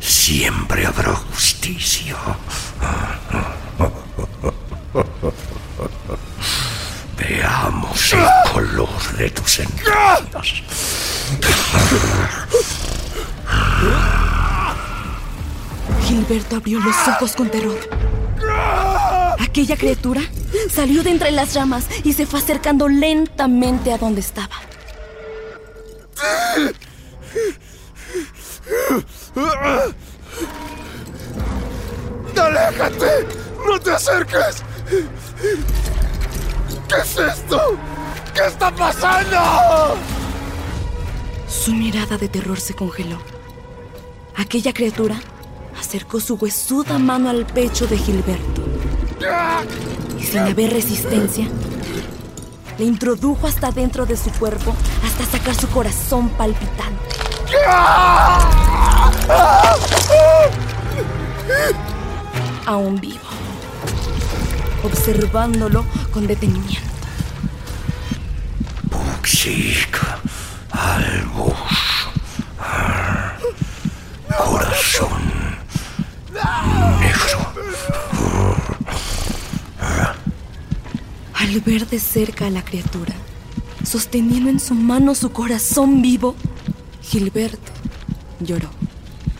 [0.00, 2.16] siempre habrá justicia.
[7.18, 10.62] Veamos el color de tus entrañas.
[16.06, 17.78] Gilberto abrió los ojos con terror.
[19.38, 20.22] Aquella criatura
[20.70, 24.54] salió de entre las ramas y se fue acercando lentamente a donde estaba.
[32.36, 33.26] ¡Aléjate!
[33.66, 34.62] ¡No te acerques!
[36.88, 37.78] ¿Qué es esto?
[38.34, 39.96] ¿Qué está pasando?
[41.48, 43.18] Su mirada de terror se congeló.
[44.36, 45.20] Aquella criatura
[45.78, 48.64] acercó su huesuda mano al pecho de Gilberto
[50.18, 51.46] y sin haber resistencia,
[52.78, 57.04] le introdujo hasta dentro de su cuerpo hasta sacar su corazón palpitante.
[62.66, 63.20] Aún vivo,
[64.82, 66.80] observándolo con detenimiento.
[68.84, 69.98] Buxik,
[70.70, 72.03] albus,
[81.54, 83.14] al de cerca a la criatura,
[83.84, 86.34] sosteniendo en su mano su corazón vivo,
[87.00, 87.70] Gilberto
[88.40, 88.68] lloró,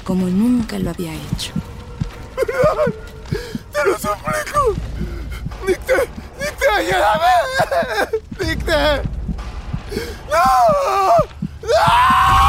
[0.05, 1.53] como nunca lo había hecho.
[3.73, 4.75] ¡Te lo suplico!
[5.67, 5.95] ¡Nicte!
[6.39, 7.33] ¡Nicte, ayúdame!
[8.39, 9.03] ¡Nicte!
[10.31, 10.47] ¡No!
[11.63, 12.44] ¡No!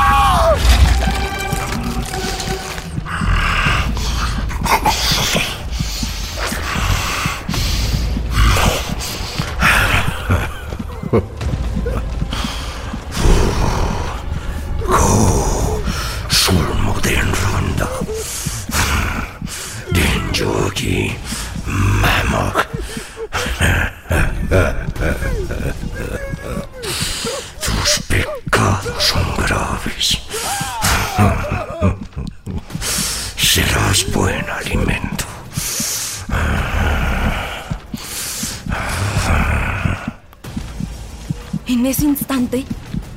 [41.86, 42.66] En ese instante,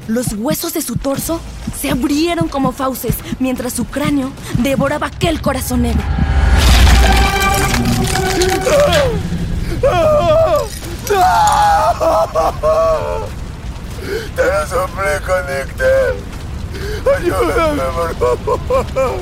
[0.09, 1.41] los huesos de su torso
[1.81, 6.03] se abrieron como fauces mientras su cráneo devoraba aquel corazón negro.
[14.37, 15.33] ¡Te lo suplico!
[17.17, 17.83] ¡Ayúdame,
[18.21, 19.21] por favor!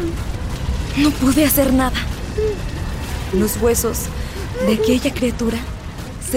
[0.96, 2.00] No pude hacer nada.
[3.32, 4.06] Los huesos
[4.66, 5.58] de aquella criatura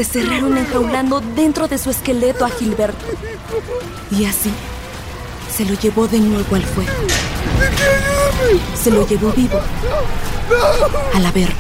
[0.04, 3.06] se cerraron enjaulando dentro de su esqueleto a Gilberto.
[4.10, 4.50] Y así
[5.54, 6.92] se lo llevó de nuevo al fuego.
[8.82, 9.60] Se lo llevó vivo
[11.14, 11.56] al Averno.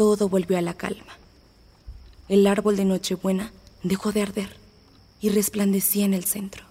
[0.00, 1.18] Todo volvió a la calma.
[2.30, 4.56] El árbol de Nochebuena dejó de arder
[5.20, 6.64] y resplandecía en el centro.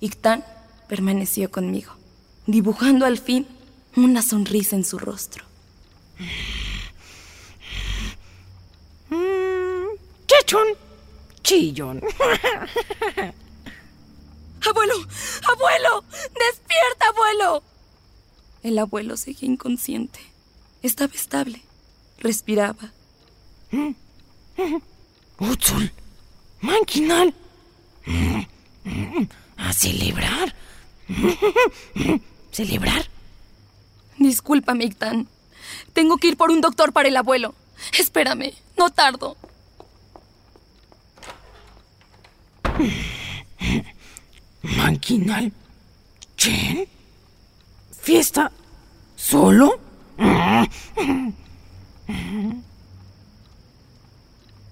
[0.00, 0.44] Ictán
[0.90, 1.94] permaneció conmigo,
[2.46, 3.48] dibujando al fin
[3.96, 5.46] una sonrisa en su rostro.
[10.26, 10.66] Chechón,
[11.42, 12.02] chillón.
[14.68, 14.96] ¡Abuelo!
[15.48, 16.04] ¡Abuelo!
[16.10, 17.62] ¡Despierta, abuelo!
[18.62, 20.20] El abuelo seguía inconsciente.
[20.82, 21.65] Estaba estable.
[22.26, 22.90] Respiraba.
[25.38, 25.92] Utzul,
[26.60, 27.32] manquinal.
[29.56, 30.52] A celebrar.
[32.50, 33.08] ¿Celebrar?
[34.18, 35.28] Discúlpame, Ictán.
[35.92, 37.54] Tengo que ir por un doctor para el abuelo.
[37.96, 39.36] Espérame, no tardo.
[44.62, 45.52] Manquinal.
[46.36, 46.88] Chen.
[48.02, 48.50] ¿Fiesta?
[49.14, 49.78] ¿Solo?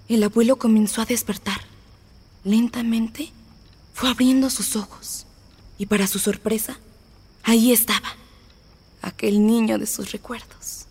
[0.07, 1.61] El abuelo comenzó a despertar.
[2.43, 3.31] Lentamente
[3.93, 5.25] fue abriendo sus ojos.
[5.77, 6.79] Y para su sorpresa,
[7.43, 8.15] ahí estaba,
[9.01, 10.85] aquel niño de sus recuerdos.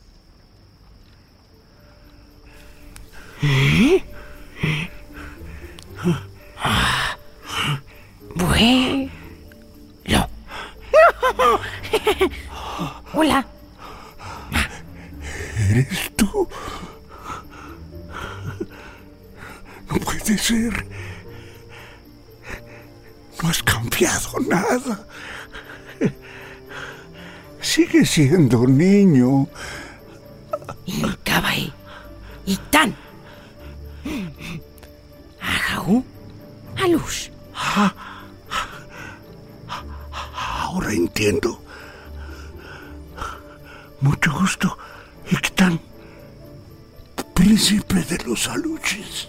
[6.57, 7.17] Ah,
[8.35, 9.11] bueno.
[13.15, 13.54] Hola.
[15.71, 16.49] ¿Eres tú?
[19.89, 20.87] No puede ser.
[23.43, 25.07] No has cambiado nada.
[27.61, 29.49] Sigue siendo niño.
[30.87, 31.73] Incabae.
[32.47, 32.95] Itán.
[35.41, 36.05] Ajaú.
[36.77, 37.31] Alush.
[40.13, 41.61] Ahora entiendo.
[44.01, 44.77] Mucho gusto,
[45.31, 45.81] Ictán,
[47.35, 49.29] príncipe de los aluches.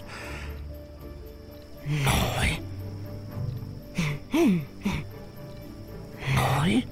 [1.87, 2.59] Noel.
[6.35, 6.87] Noel.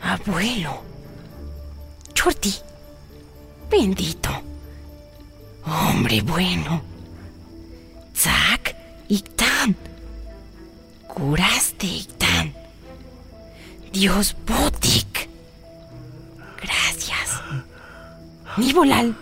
[0.00, 0.82] Abuelo.
[2.14, 2.54] Chorti.
[3.70, 4.30] Bendito.
[5.64, 6.82] Hombre bueno.
[8.14, 8.74] Zack.
[9.08, 9.76] Ictán.
[11.06, 12.54] Curaste, Ictán.
[13.92, 15.17] Dios Botik.
[18.58, 19.14] Nibolal.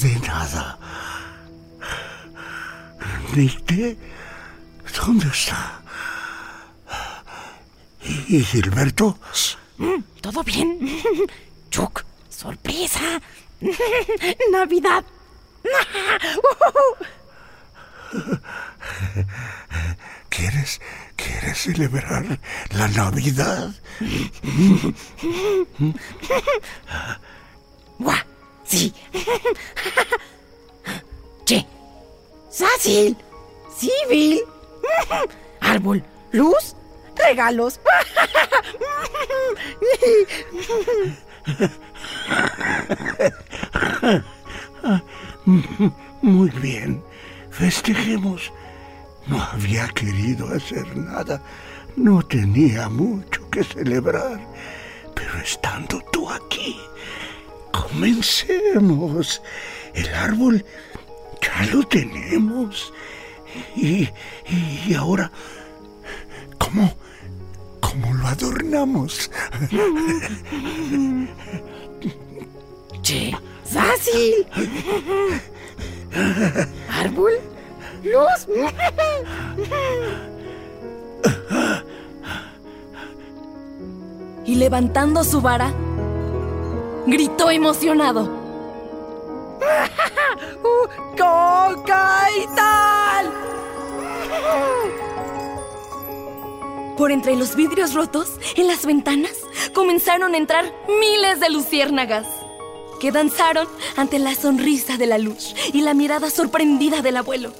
[0.00, 0.78] De nada.
[3.34, 3.96] Nicté,
[4.96, 5.80] ¿dónde está?
[8.28, 9.18] ¿Y Gilberto?
[9.78, 10.78] Mm, ¿Todo bien?
[11.70, 13.20] Chuck, sorpresa.
[14.50, 15.04] Navidad.
[20.28, 20.80] ¿Quieres,
[21.16, 22.40] quieres celebrar
[22.70, 23.70] la Navidad?
[27.98, 28.16] Guau,
[28.64, 28.94] sí.
[31.44, 31.66] Che,
[32.50, 33.16] Sácil,
[33.78, 34.40] civil,
[35.60, 36.76] árbol, luz,
[37.16, 37.80] regalos.
[46.22, 47.02] Muy bien,
[47.52, 48.52] festejemos.
[49.26, 51.40] No había querido hacer nada,
[51.94, 54.40] no tenía mucho que celebrar,
[55.14, 56.80] pero estando tú aquí,
[57.70, 59.40] comencemos.
[59.94, 60.64] El árbol
[61.40, 62.92] ya lo tenemos.
[63.76, 64.08] Y,
[64.48, 65.30] y ahora,
[66.58, 66.92] ¿cómo,
[67.80, 69.30] cómo lo adornamos.
[73.02, 74.46] Che, fácil.
[76.90, 77.32] Árbol,
[78.04, 78.46] luz.
[84.44, 85.72] Y levantando su vara,
[87.06, 88.28] gritó emocionado.
[91.16, 93.30] ¡Coca y tal!
[96.96, 99.38] Por entre los vidrios rotos, en las ventanas,
[99.74, 102.26] comenzaron a entrar miles de luciérnagas,
[103.02, 107.52] que danzaron ante la sonrisa de la luz y la mirada sorprendida del abuelo.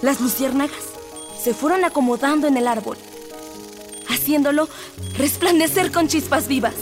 [0.00, 0.82] Las luciérnagas
[1.38, 2.96] se fueron acomodando en el árbol,
[4.08, 4.70] haciéndolo
[5.18, 6.72] resplandecer con chispas vivas.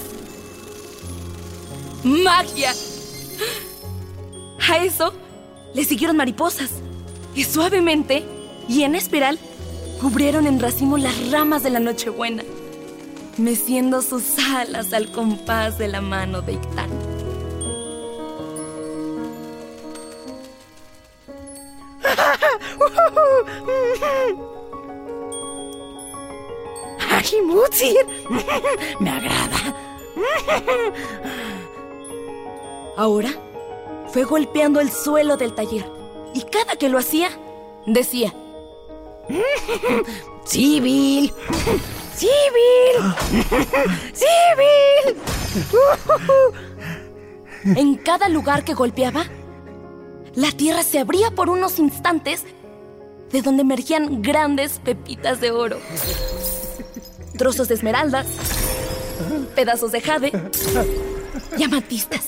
[2.04, 2.72] ¡Magia!
[4.68, 5.12] A eso
[5.74, 6.70] le siguieron mariposas
[7.34, 8.24] y suavemente
[8.68, 9.36] y en espiral
[10.00, 12.44] cubrieron en racimo las ramas de la Nochebuena,
[13.36, 17.21] meciendo sus alas al compás de la mano de Ictán.
[27.46, 28.04] Mutsir!
[29.00, 29.74] Me agrada.
[32.96, 33.30] Ahora
[34.08, 35.84] fue golpeando el suelo del taller
[36.34, 37.28] y cada que lo hacía,
[37.86, 38.34] decía:
[40.44, 41.32] ¡Civil!
[42.14, 43.14] ¡Civil!
[44.12, 45.16] ¡Civil!
[47.64, 49.24] En cada lugar que golpeaba,
[50.34, 52.44] la tierra se abría por unos instantes
[53.30, 55.78] de donde emergían grandes pepitas de oro,
[57.38, 58.26] trozos de esmeraldas,
[59.54, 60.32] pedazos de jade
[61.56, 62.24] y amatistas.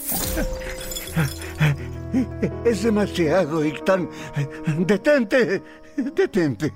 [2.65, 4.09] Es demasiado, Ictán.
[4.79, 5.63] Detente,
[5.97, 6.73] detente.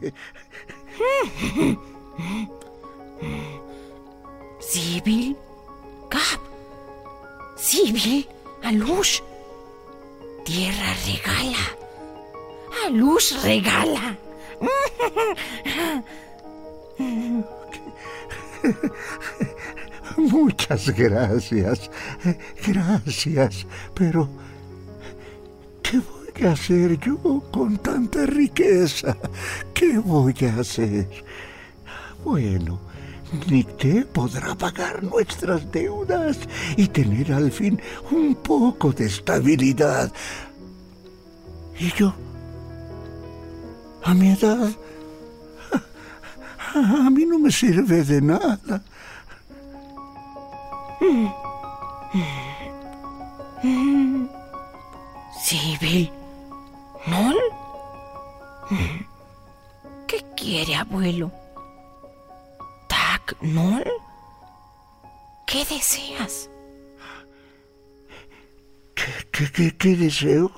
[4.61, 5.37] ¿Civil?
[6.11, 6.41] Cap.
[7.57, 8.29] ¿Civil?
[8.63, 9.21] Alush.
[10.49, 11.65] Tierra regala.
[12.87, 14.17] Alush regala.
[20.17, 21.91] Muchas gracias.
[22.67, 23.67] Gracias.
[23.93, 24.27] Pero,
[25.83, 29.19] ¿qué voy a hacer yo con tanta riqueza?
[29.75, 31.25] ¿Qué voy a hacer?
[32.25, 32.81] Bueno,
[33.49, 36.39] Nicté podrá pagar nuestras deudas
[36.77, 40.11] y tener al fin un poco de estabilidad.
[41.79, 42.15] ¿Y yo?
[44.05, 44.71] A mi edad,
[46.75, 48.83] a mí no me sirve de nada.
[55.43, 56.11] ¿Civil?
[57.07, 57.37] ¿Nol?
[60.07, 61.31] ¿Qué quiere, abuelo?
[63.29, 63.85] ¿Tac Nol?
[65.47, 66.49] ¿Qué deseas?
[68.95, 70.51] ¿Qué, qué, qué, deseo?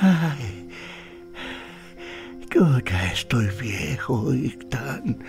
[0.00, 0.68] Ay,
[2.54, 5.24] yo ya estoy viejo, Ictán.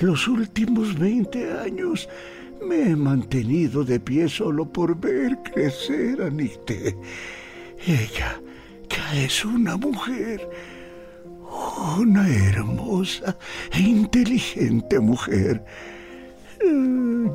[0.00, 2.08] Los últimos 20 años
[2.62, 6.94] me he mantenido de pie solo por ver crecer a Nicté.
[7.86, 8.38] Ella
[8.90, 10.46] ya es una mujer,
[11.78, 13.36] una hermosa
[13.72, 15.64] e inteligente mujer.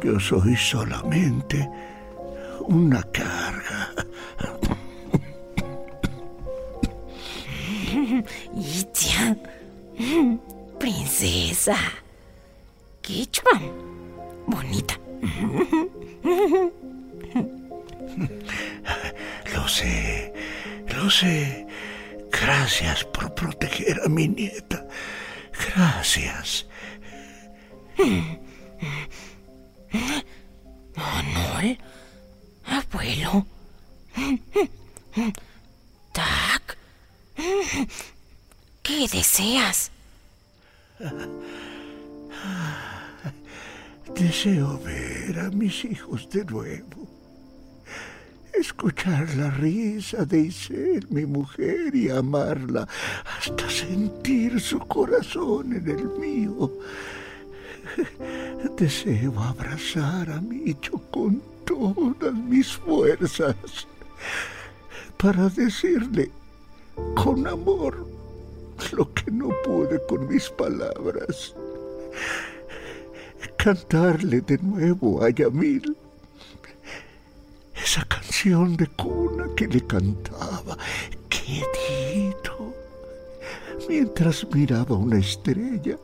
[0.04, 1.70] Yo soy solamente
[2.68, 3.94] una carga.
[8.56, 9.38] Itia.
[10.80, 11.78] Princesa.
[13.02, 13.62] Kichman.
[14.48, 14.96] Bonita.
[19.54, 20.34] Lo sé,
[20.96, 21.68] lo sé.
[22.42, 24.86] Gracias por proteger a mi nieta.
[25.76, 26.66] Gracias.
[30.96, 31.78] Honor.
[32.66, 33.46] Abuelo.
[36.12, 36.78] Tac.
[38.82, 39.92] ¿Qué deseas?
[44.16, 47.03] Deseo ver a mis hijos de nuevo.
[48.54, 52.88] Escuchar la risa de Isel, mi mujer, y amarla
[53.38, 56.72] hasta sentir su corazón en el mío.
[58.78, 63.56] Deseo abrazar a Micho con todas mis fuerzas
[65.18, 66.32] para decirle
[67.16, 68.08] con amor
[68.92, 71.56] lo que no pude con mis palabras.
[73.58, 75.96] Cantarle de nuevo a Yamil
[77.84, 80.78] esa canción de cuna que le cantaba
[81.30, 82.74] quietito
[83.90, 85.98] mientras miraba una estrella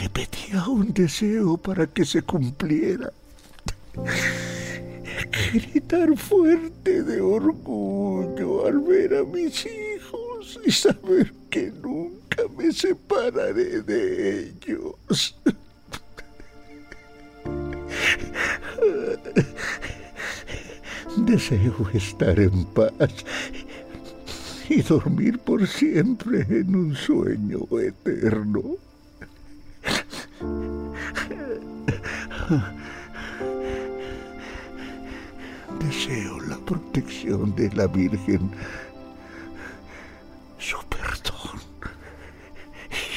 [0.00, 3.12] Le pedía un deseo para que se cumpliera.
[5.52, 13.82] Gritar fuerte de orgullo al ver a mis hijos y saber que nunca me separaré
[13.82, 15.36] de ellos.
[21.26, 23.24] Deseo estar en paz
[24.68, 28.62] y dormir por siempre en un sueño eterno.
[35.80, 38.52] Deseo la protección de la Virgen,
[40.58, 41.60] su perdón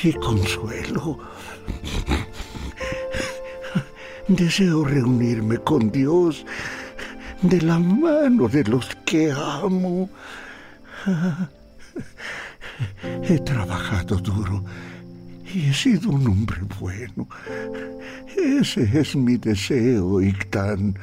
[0.01, 1.19] y consuelo.
[4.27, 6.43] Deseo reunirme con Dios
[7.41, 10.09] de la mano de los que amo.
[13.23, 14.63] He trabajado duro
[15.53, 17.27] y he sido un hombre bueno.
[18.37, 20.97] Ese es mi deseo, Ictán.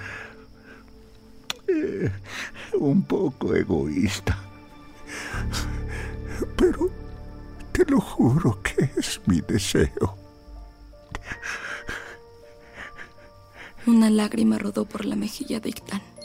[1.69, 2.11] Eh,
[2.79, 4.39] un poco egoísta.
[6.57, 6.91] Pero
[7.73, 10.17] te lo juro que es mi deseo.
[13.87, 16.16] Una lágrima rodó por la mejilla de Ictán.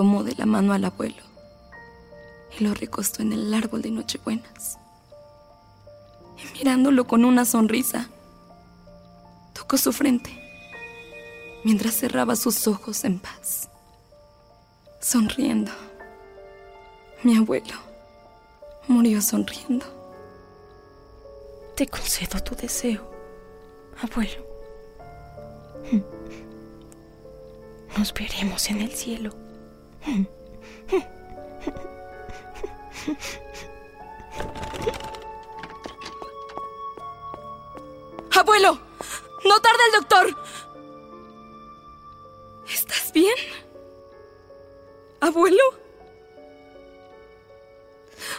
[0.00, 1.22] Tomó de la mano al abuelo
[2.58, 4.78] y lo recostó en el árbol de Nochebuenas.
[6.38, 8.08] Y mirándolo con una sonrisa,
[9.52, 10.30] tocó su frente
[11.64, 13.68] mientras cerraba sus ojos en paz.
[15.02, 15.70] Sonriendo.
[17.22, 17.74] Mi abuelo
[18.88, 19.84] murió sonriendo.
[21.76, 23.02] Te concedo tu deseo,
[24.00, 24.46] abuelo.
[27.98, 29.49] Nos veremos en el cielo.
[38.32, 38.80] ¡Abuelo!
[39.44, 40.36] ¡No tarda el doctor!
[42.68, 43.34] ¿Estás bien?
[45.20, 45.62] ¿Abuelo?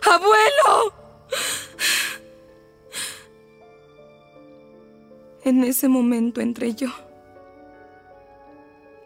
[0.09, 0.93] ¡Abuelo!
[5.43, 6.89] En ese momento entré yo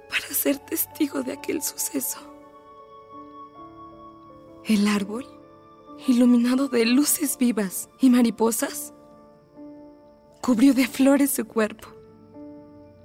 [0.10, 2.35] para ser testigo de aquel suceso.
[4.68, 5.28] El árbol,
[6.08, 8.96] iluminado de luces vivas y mariposas,
[10.42, 11.88] cubrió de flores su cuerpo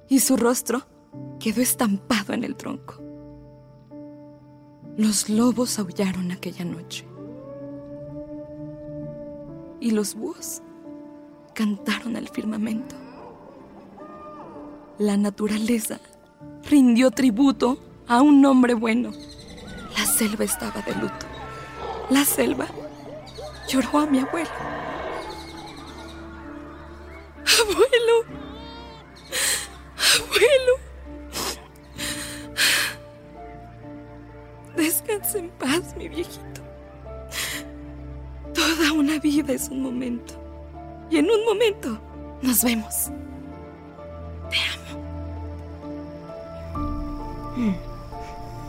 [0.09, 0.87] y su rostro
[1.39, 2.95] quedó estampado en el tronco.
[4.97, 7.07] Los lobos aullaron aquella noche
[9.81, 10.63] y los búhos
[11.53, 12.97] cantaron al firmamento.
[14.97, 16.01] La naturaleza
[16.63, 19.11] rindió tributo a un hombre bueno.
[19.99, 21.30] La selva estaba de luto.
[22.11, 22.67] La selva
[23.69, 24.51] lloró a mi abuelo.
[27.61, 28.25] Abuelo.
[30.17, 30.75] Abuelo.
[34.77, 36.61] Descansa en paz, mi viejito.
[38.55, 40.35] Toda una vida es un momento.
[41.11, 42.01] Y en un momento
[42.43, 43.11] nos vemos.
[44.51, 45.01] Te amo.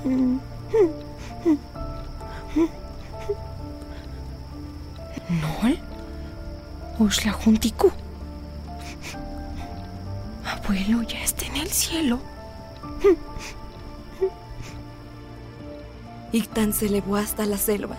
[0.06, 0.41] ¿Nol?
[7.12, 7.91] Juntiku.
[10.45, 12.22] Abuelo ya está en el cielo.
[16.32, 17.97] Ictan se elevó hasta la selva,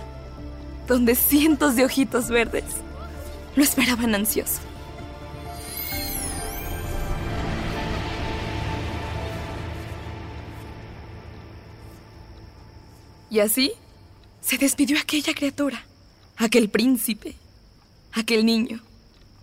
[0.89, 2.65] donde cientos de ojitos verdes
[3.55, 4.61] lo esperaban ansioso.
[13.29, 13.73] Y así
[14.41, 15.85] se despidió aquella criatura,
[16.39, 17.35] aquel príncipe,
[18.13, 18.81] aquel niño.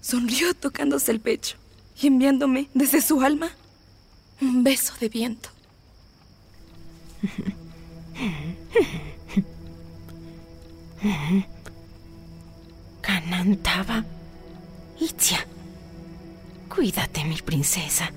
[0.02, 1.58] Sonrió tocándose el pecho
[2.02, 3.50] y enviándome desde su alma
[4.41, 5.50] un beso de viento.
[13.02, 14.06] Canantaba.
[15.00, 15.45] Itzia.
[16.74, 18.12] Cuídate, mi princesa.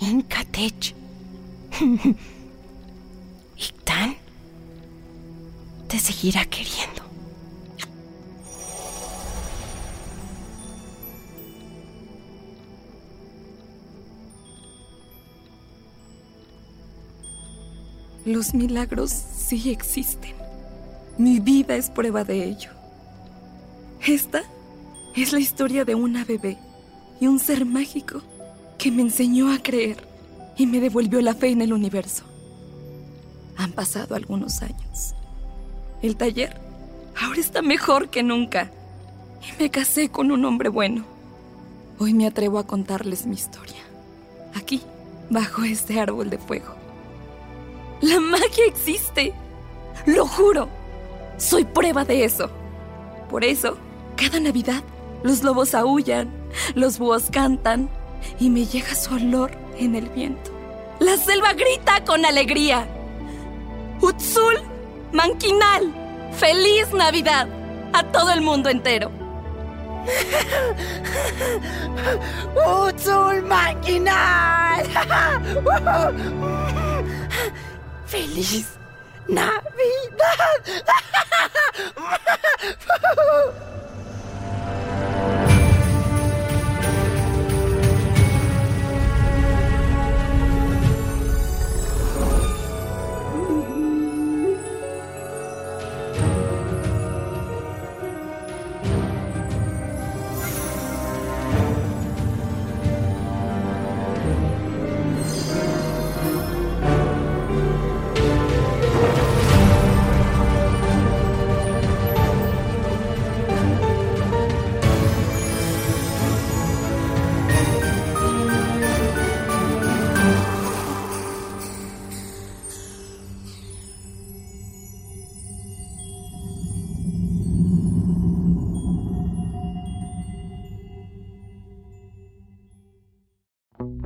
[0.00, 0.94] Incatech.
[3.56, 4.16] Ictán
[5.88, 7.01] te seguirá queriendo.
[18.24, 20.34] Los milagros sí existen.
[21.18, 22.70] Mi vida es prueba de ello.
[24.06, 24.42] Esta
[25.16, 26.56] es la historia de una bebé
[27.20, 28.22] y un ser mágico
[28.78, 30.06] que me enseñó a creer
[30.56, 32.22] y me devolvió la fe en el universo.
[33.56, 35.14] Han pasado algunos años.
[36.00, 36.60] El taller
[37.20, 38.70] ahora está mejor que nunca
[39.42, 41.04] y me casé con un hombre bueno.
[41.98, 43.82] Hoy me atrevo a contarles mi historia.
[44.54, 44.80] Aquí,
[45.28, 46.81] bajo este árbol de fuego.
[48.02, 49.32] La magia existe.
[50.06, 50.68] Lo juro.
[51.38, 52.50] Soy prueba de eso.
[53.30, 53.78] Por eso,
[54.16, 54.82] cada Navidad,
[55.22, 56.30] los lobos aullan,
[56.74, 57.88] los búhos cantan
[58.38, 60.50] y me llega su olor en el viento.
[60.98, 62.86] La selva grita con alegría.
[64.00, 64.60] Utzul,
[65.12, 65.92] Manquinal,
[66.32, 67.48] feliz Navidad
[67.92, 69.10] a todo el mundo entero.
[72.66, 74.84] ¡Utzul Manquinal!
[78.12, 78.66] ¡Feliz
[79.26, 79.62] Navidad!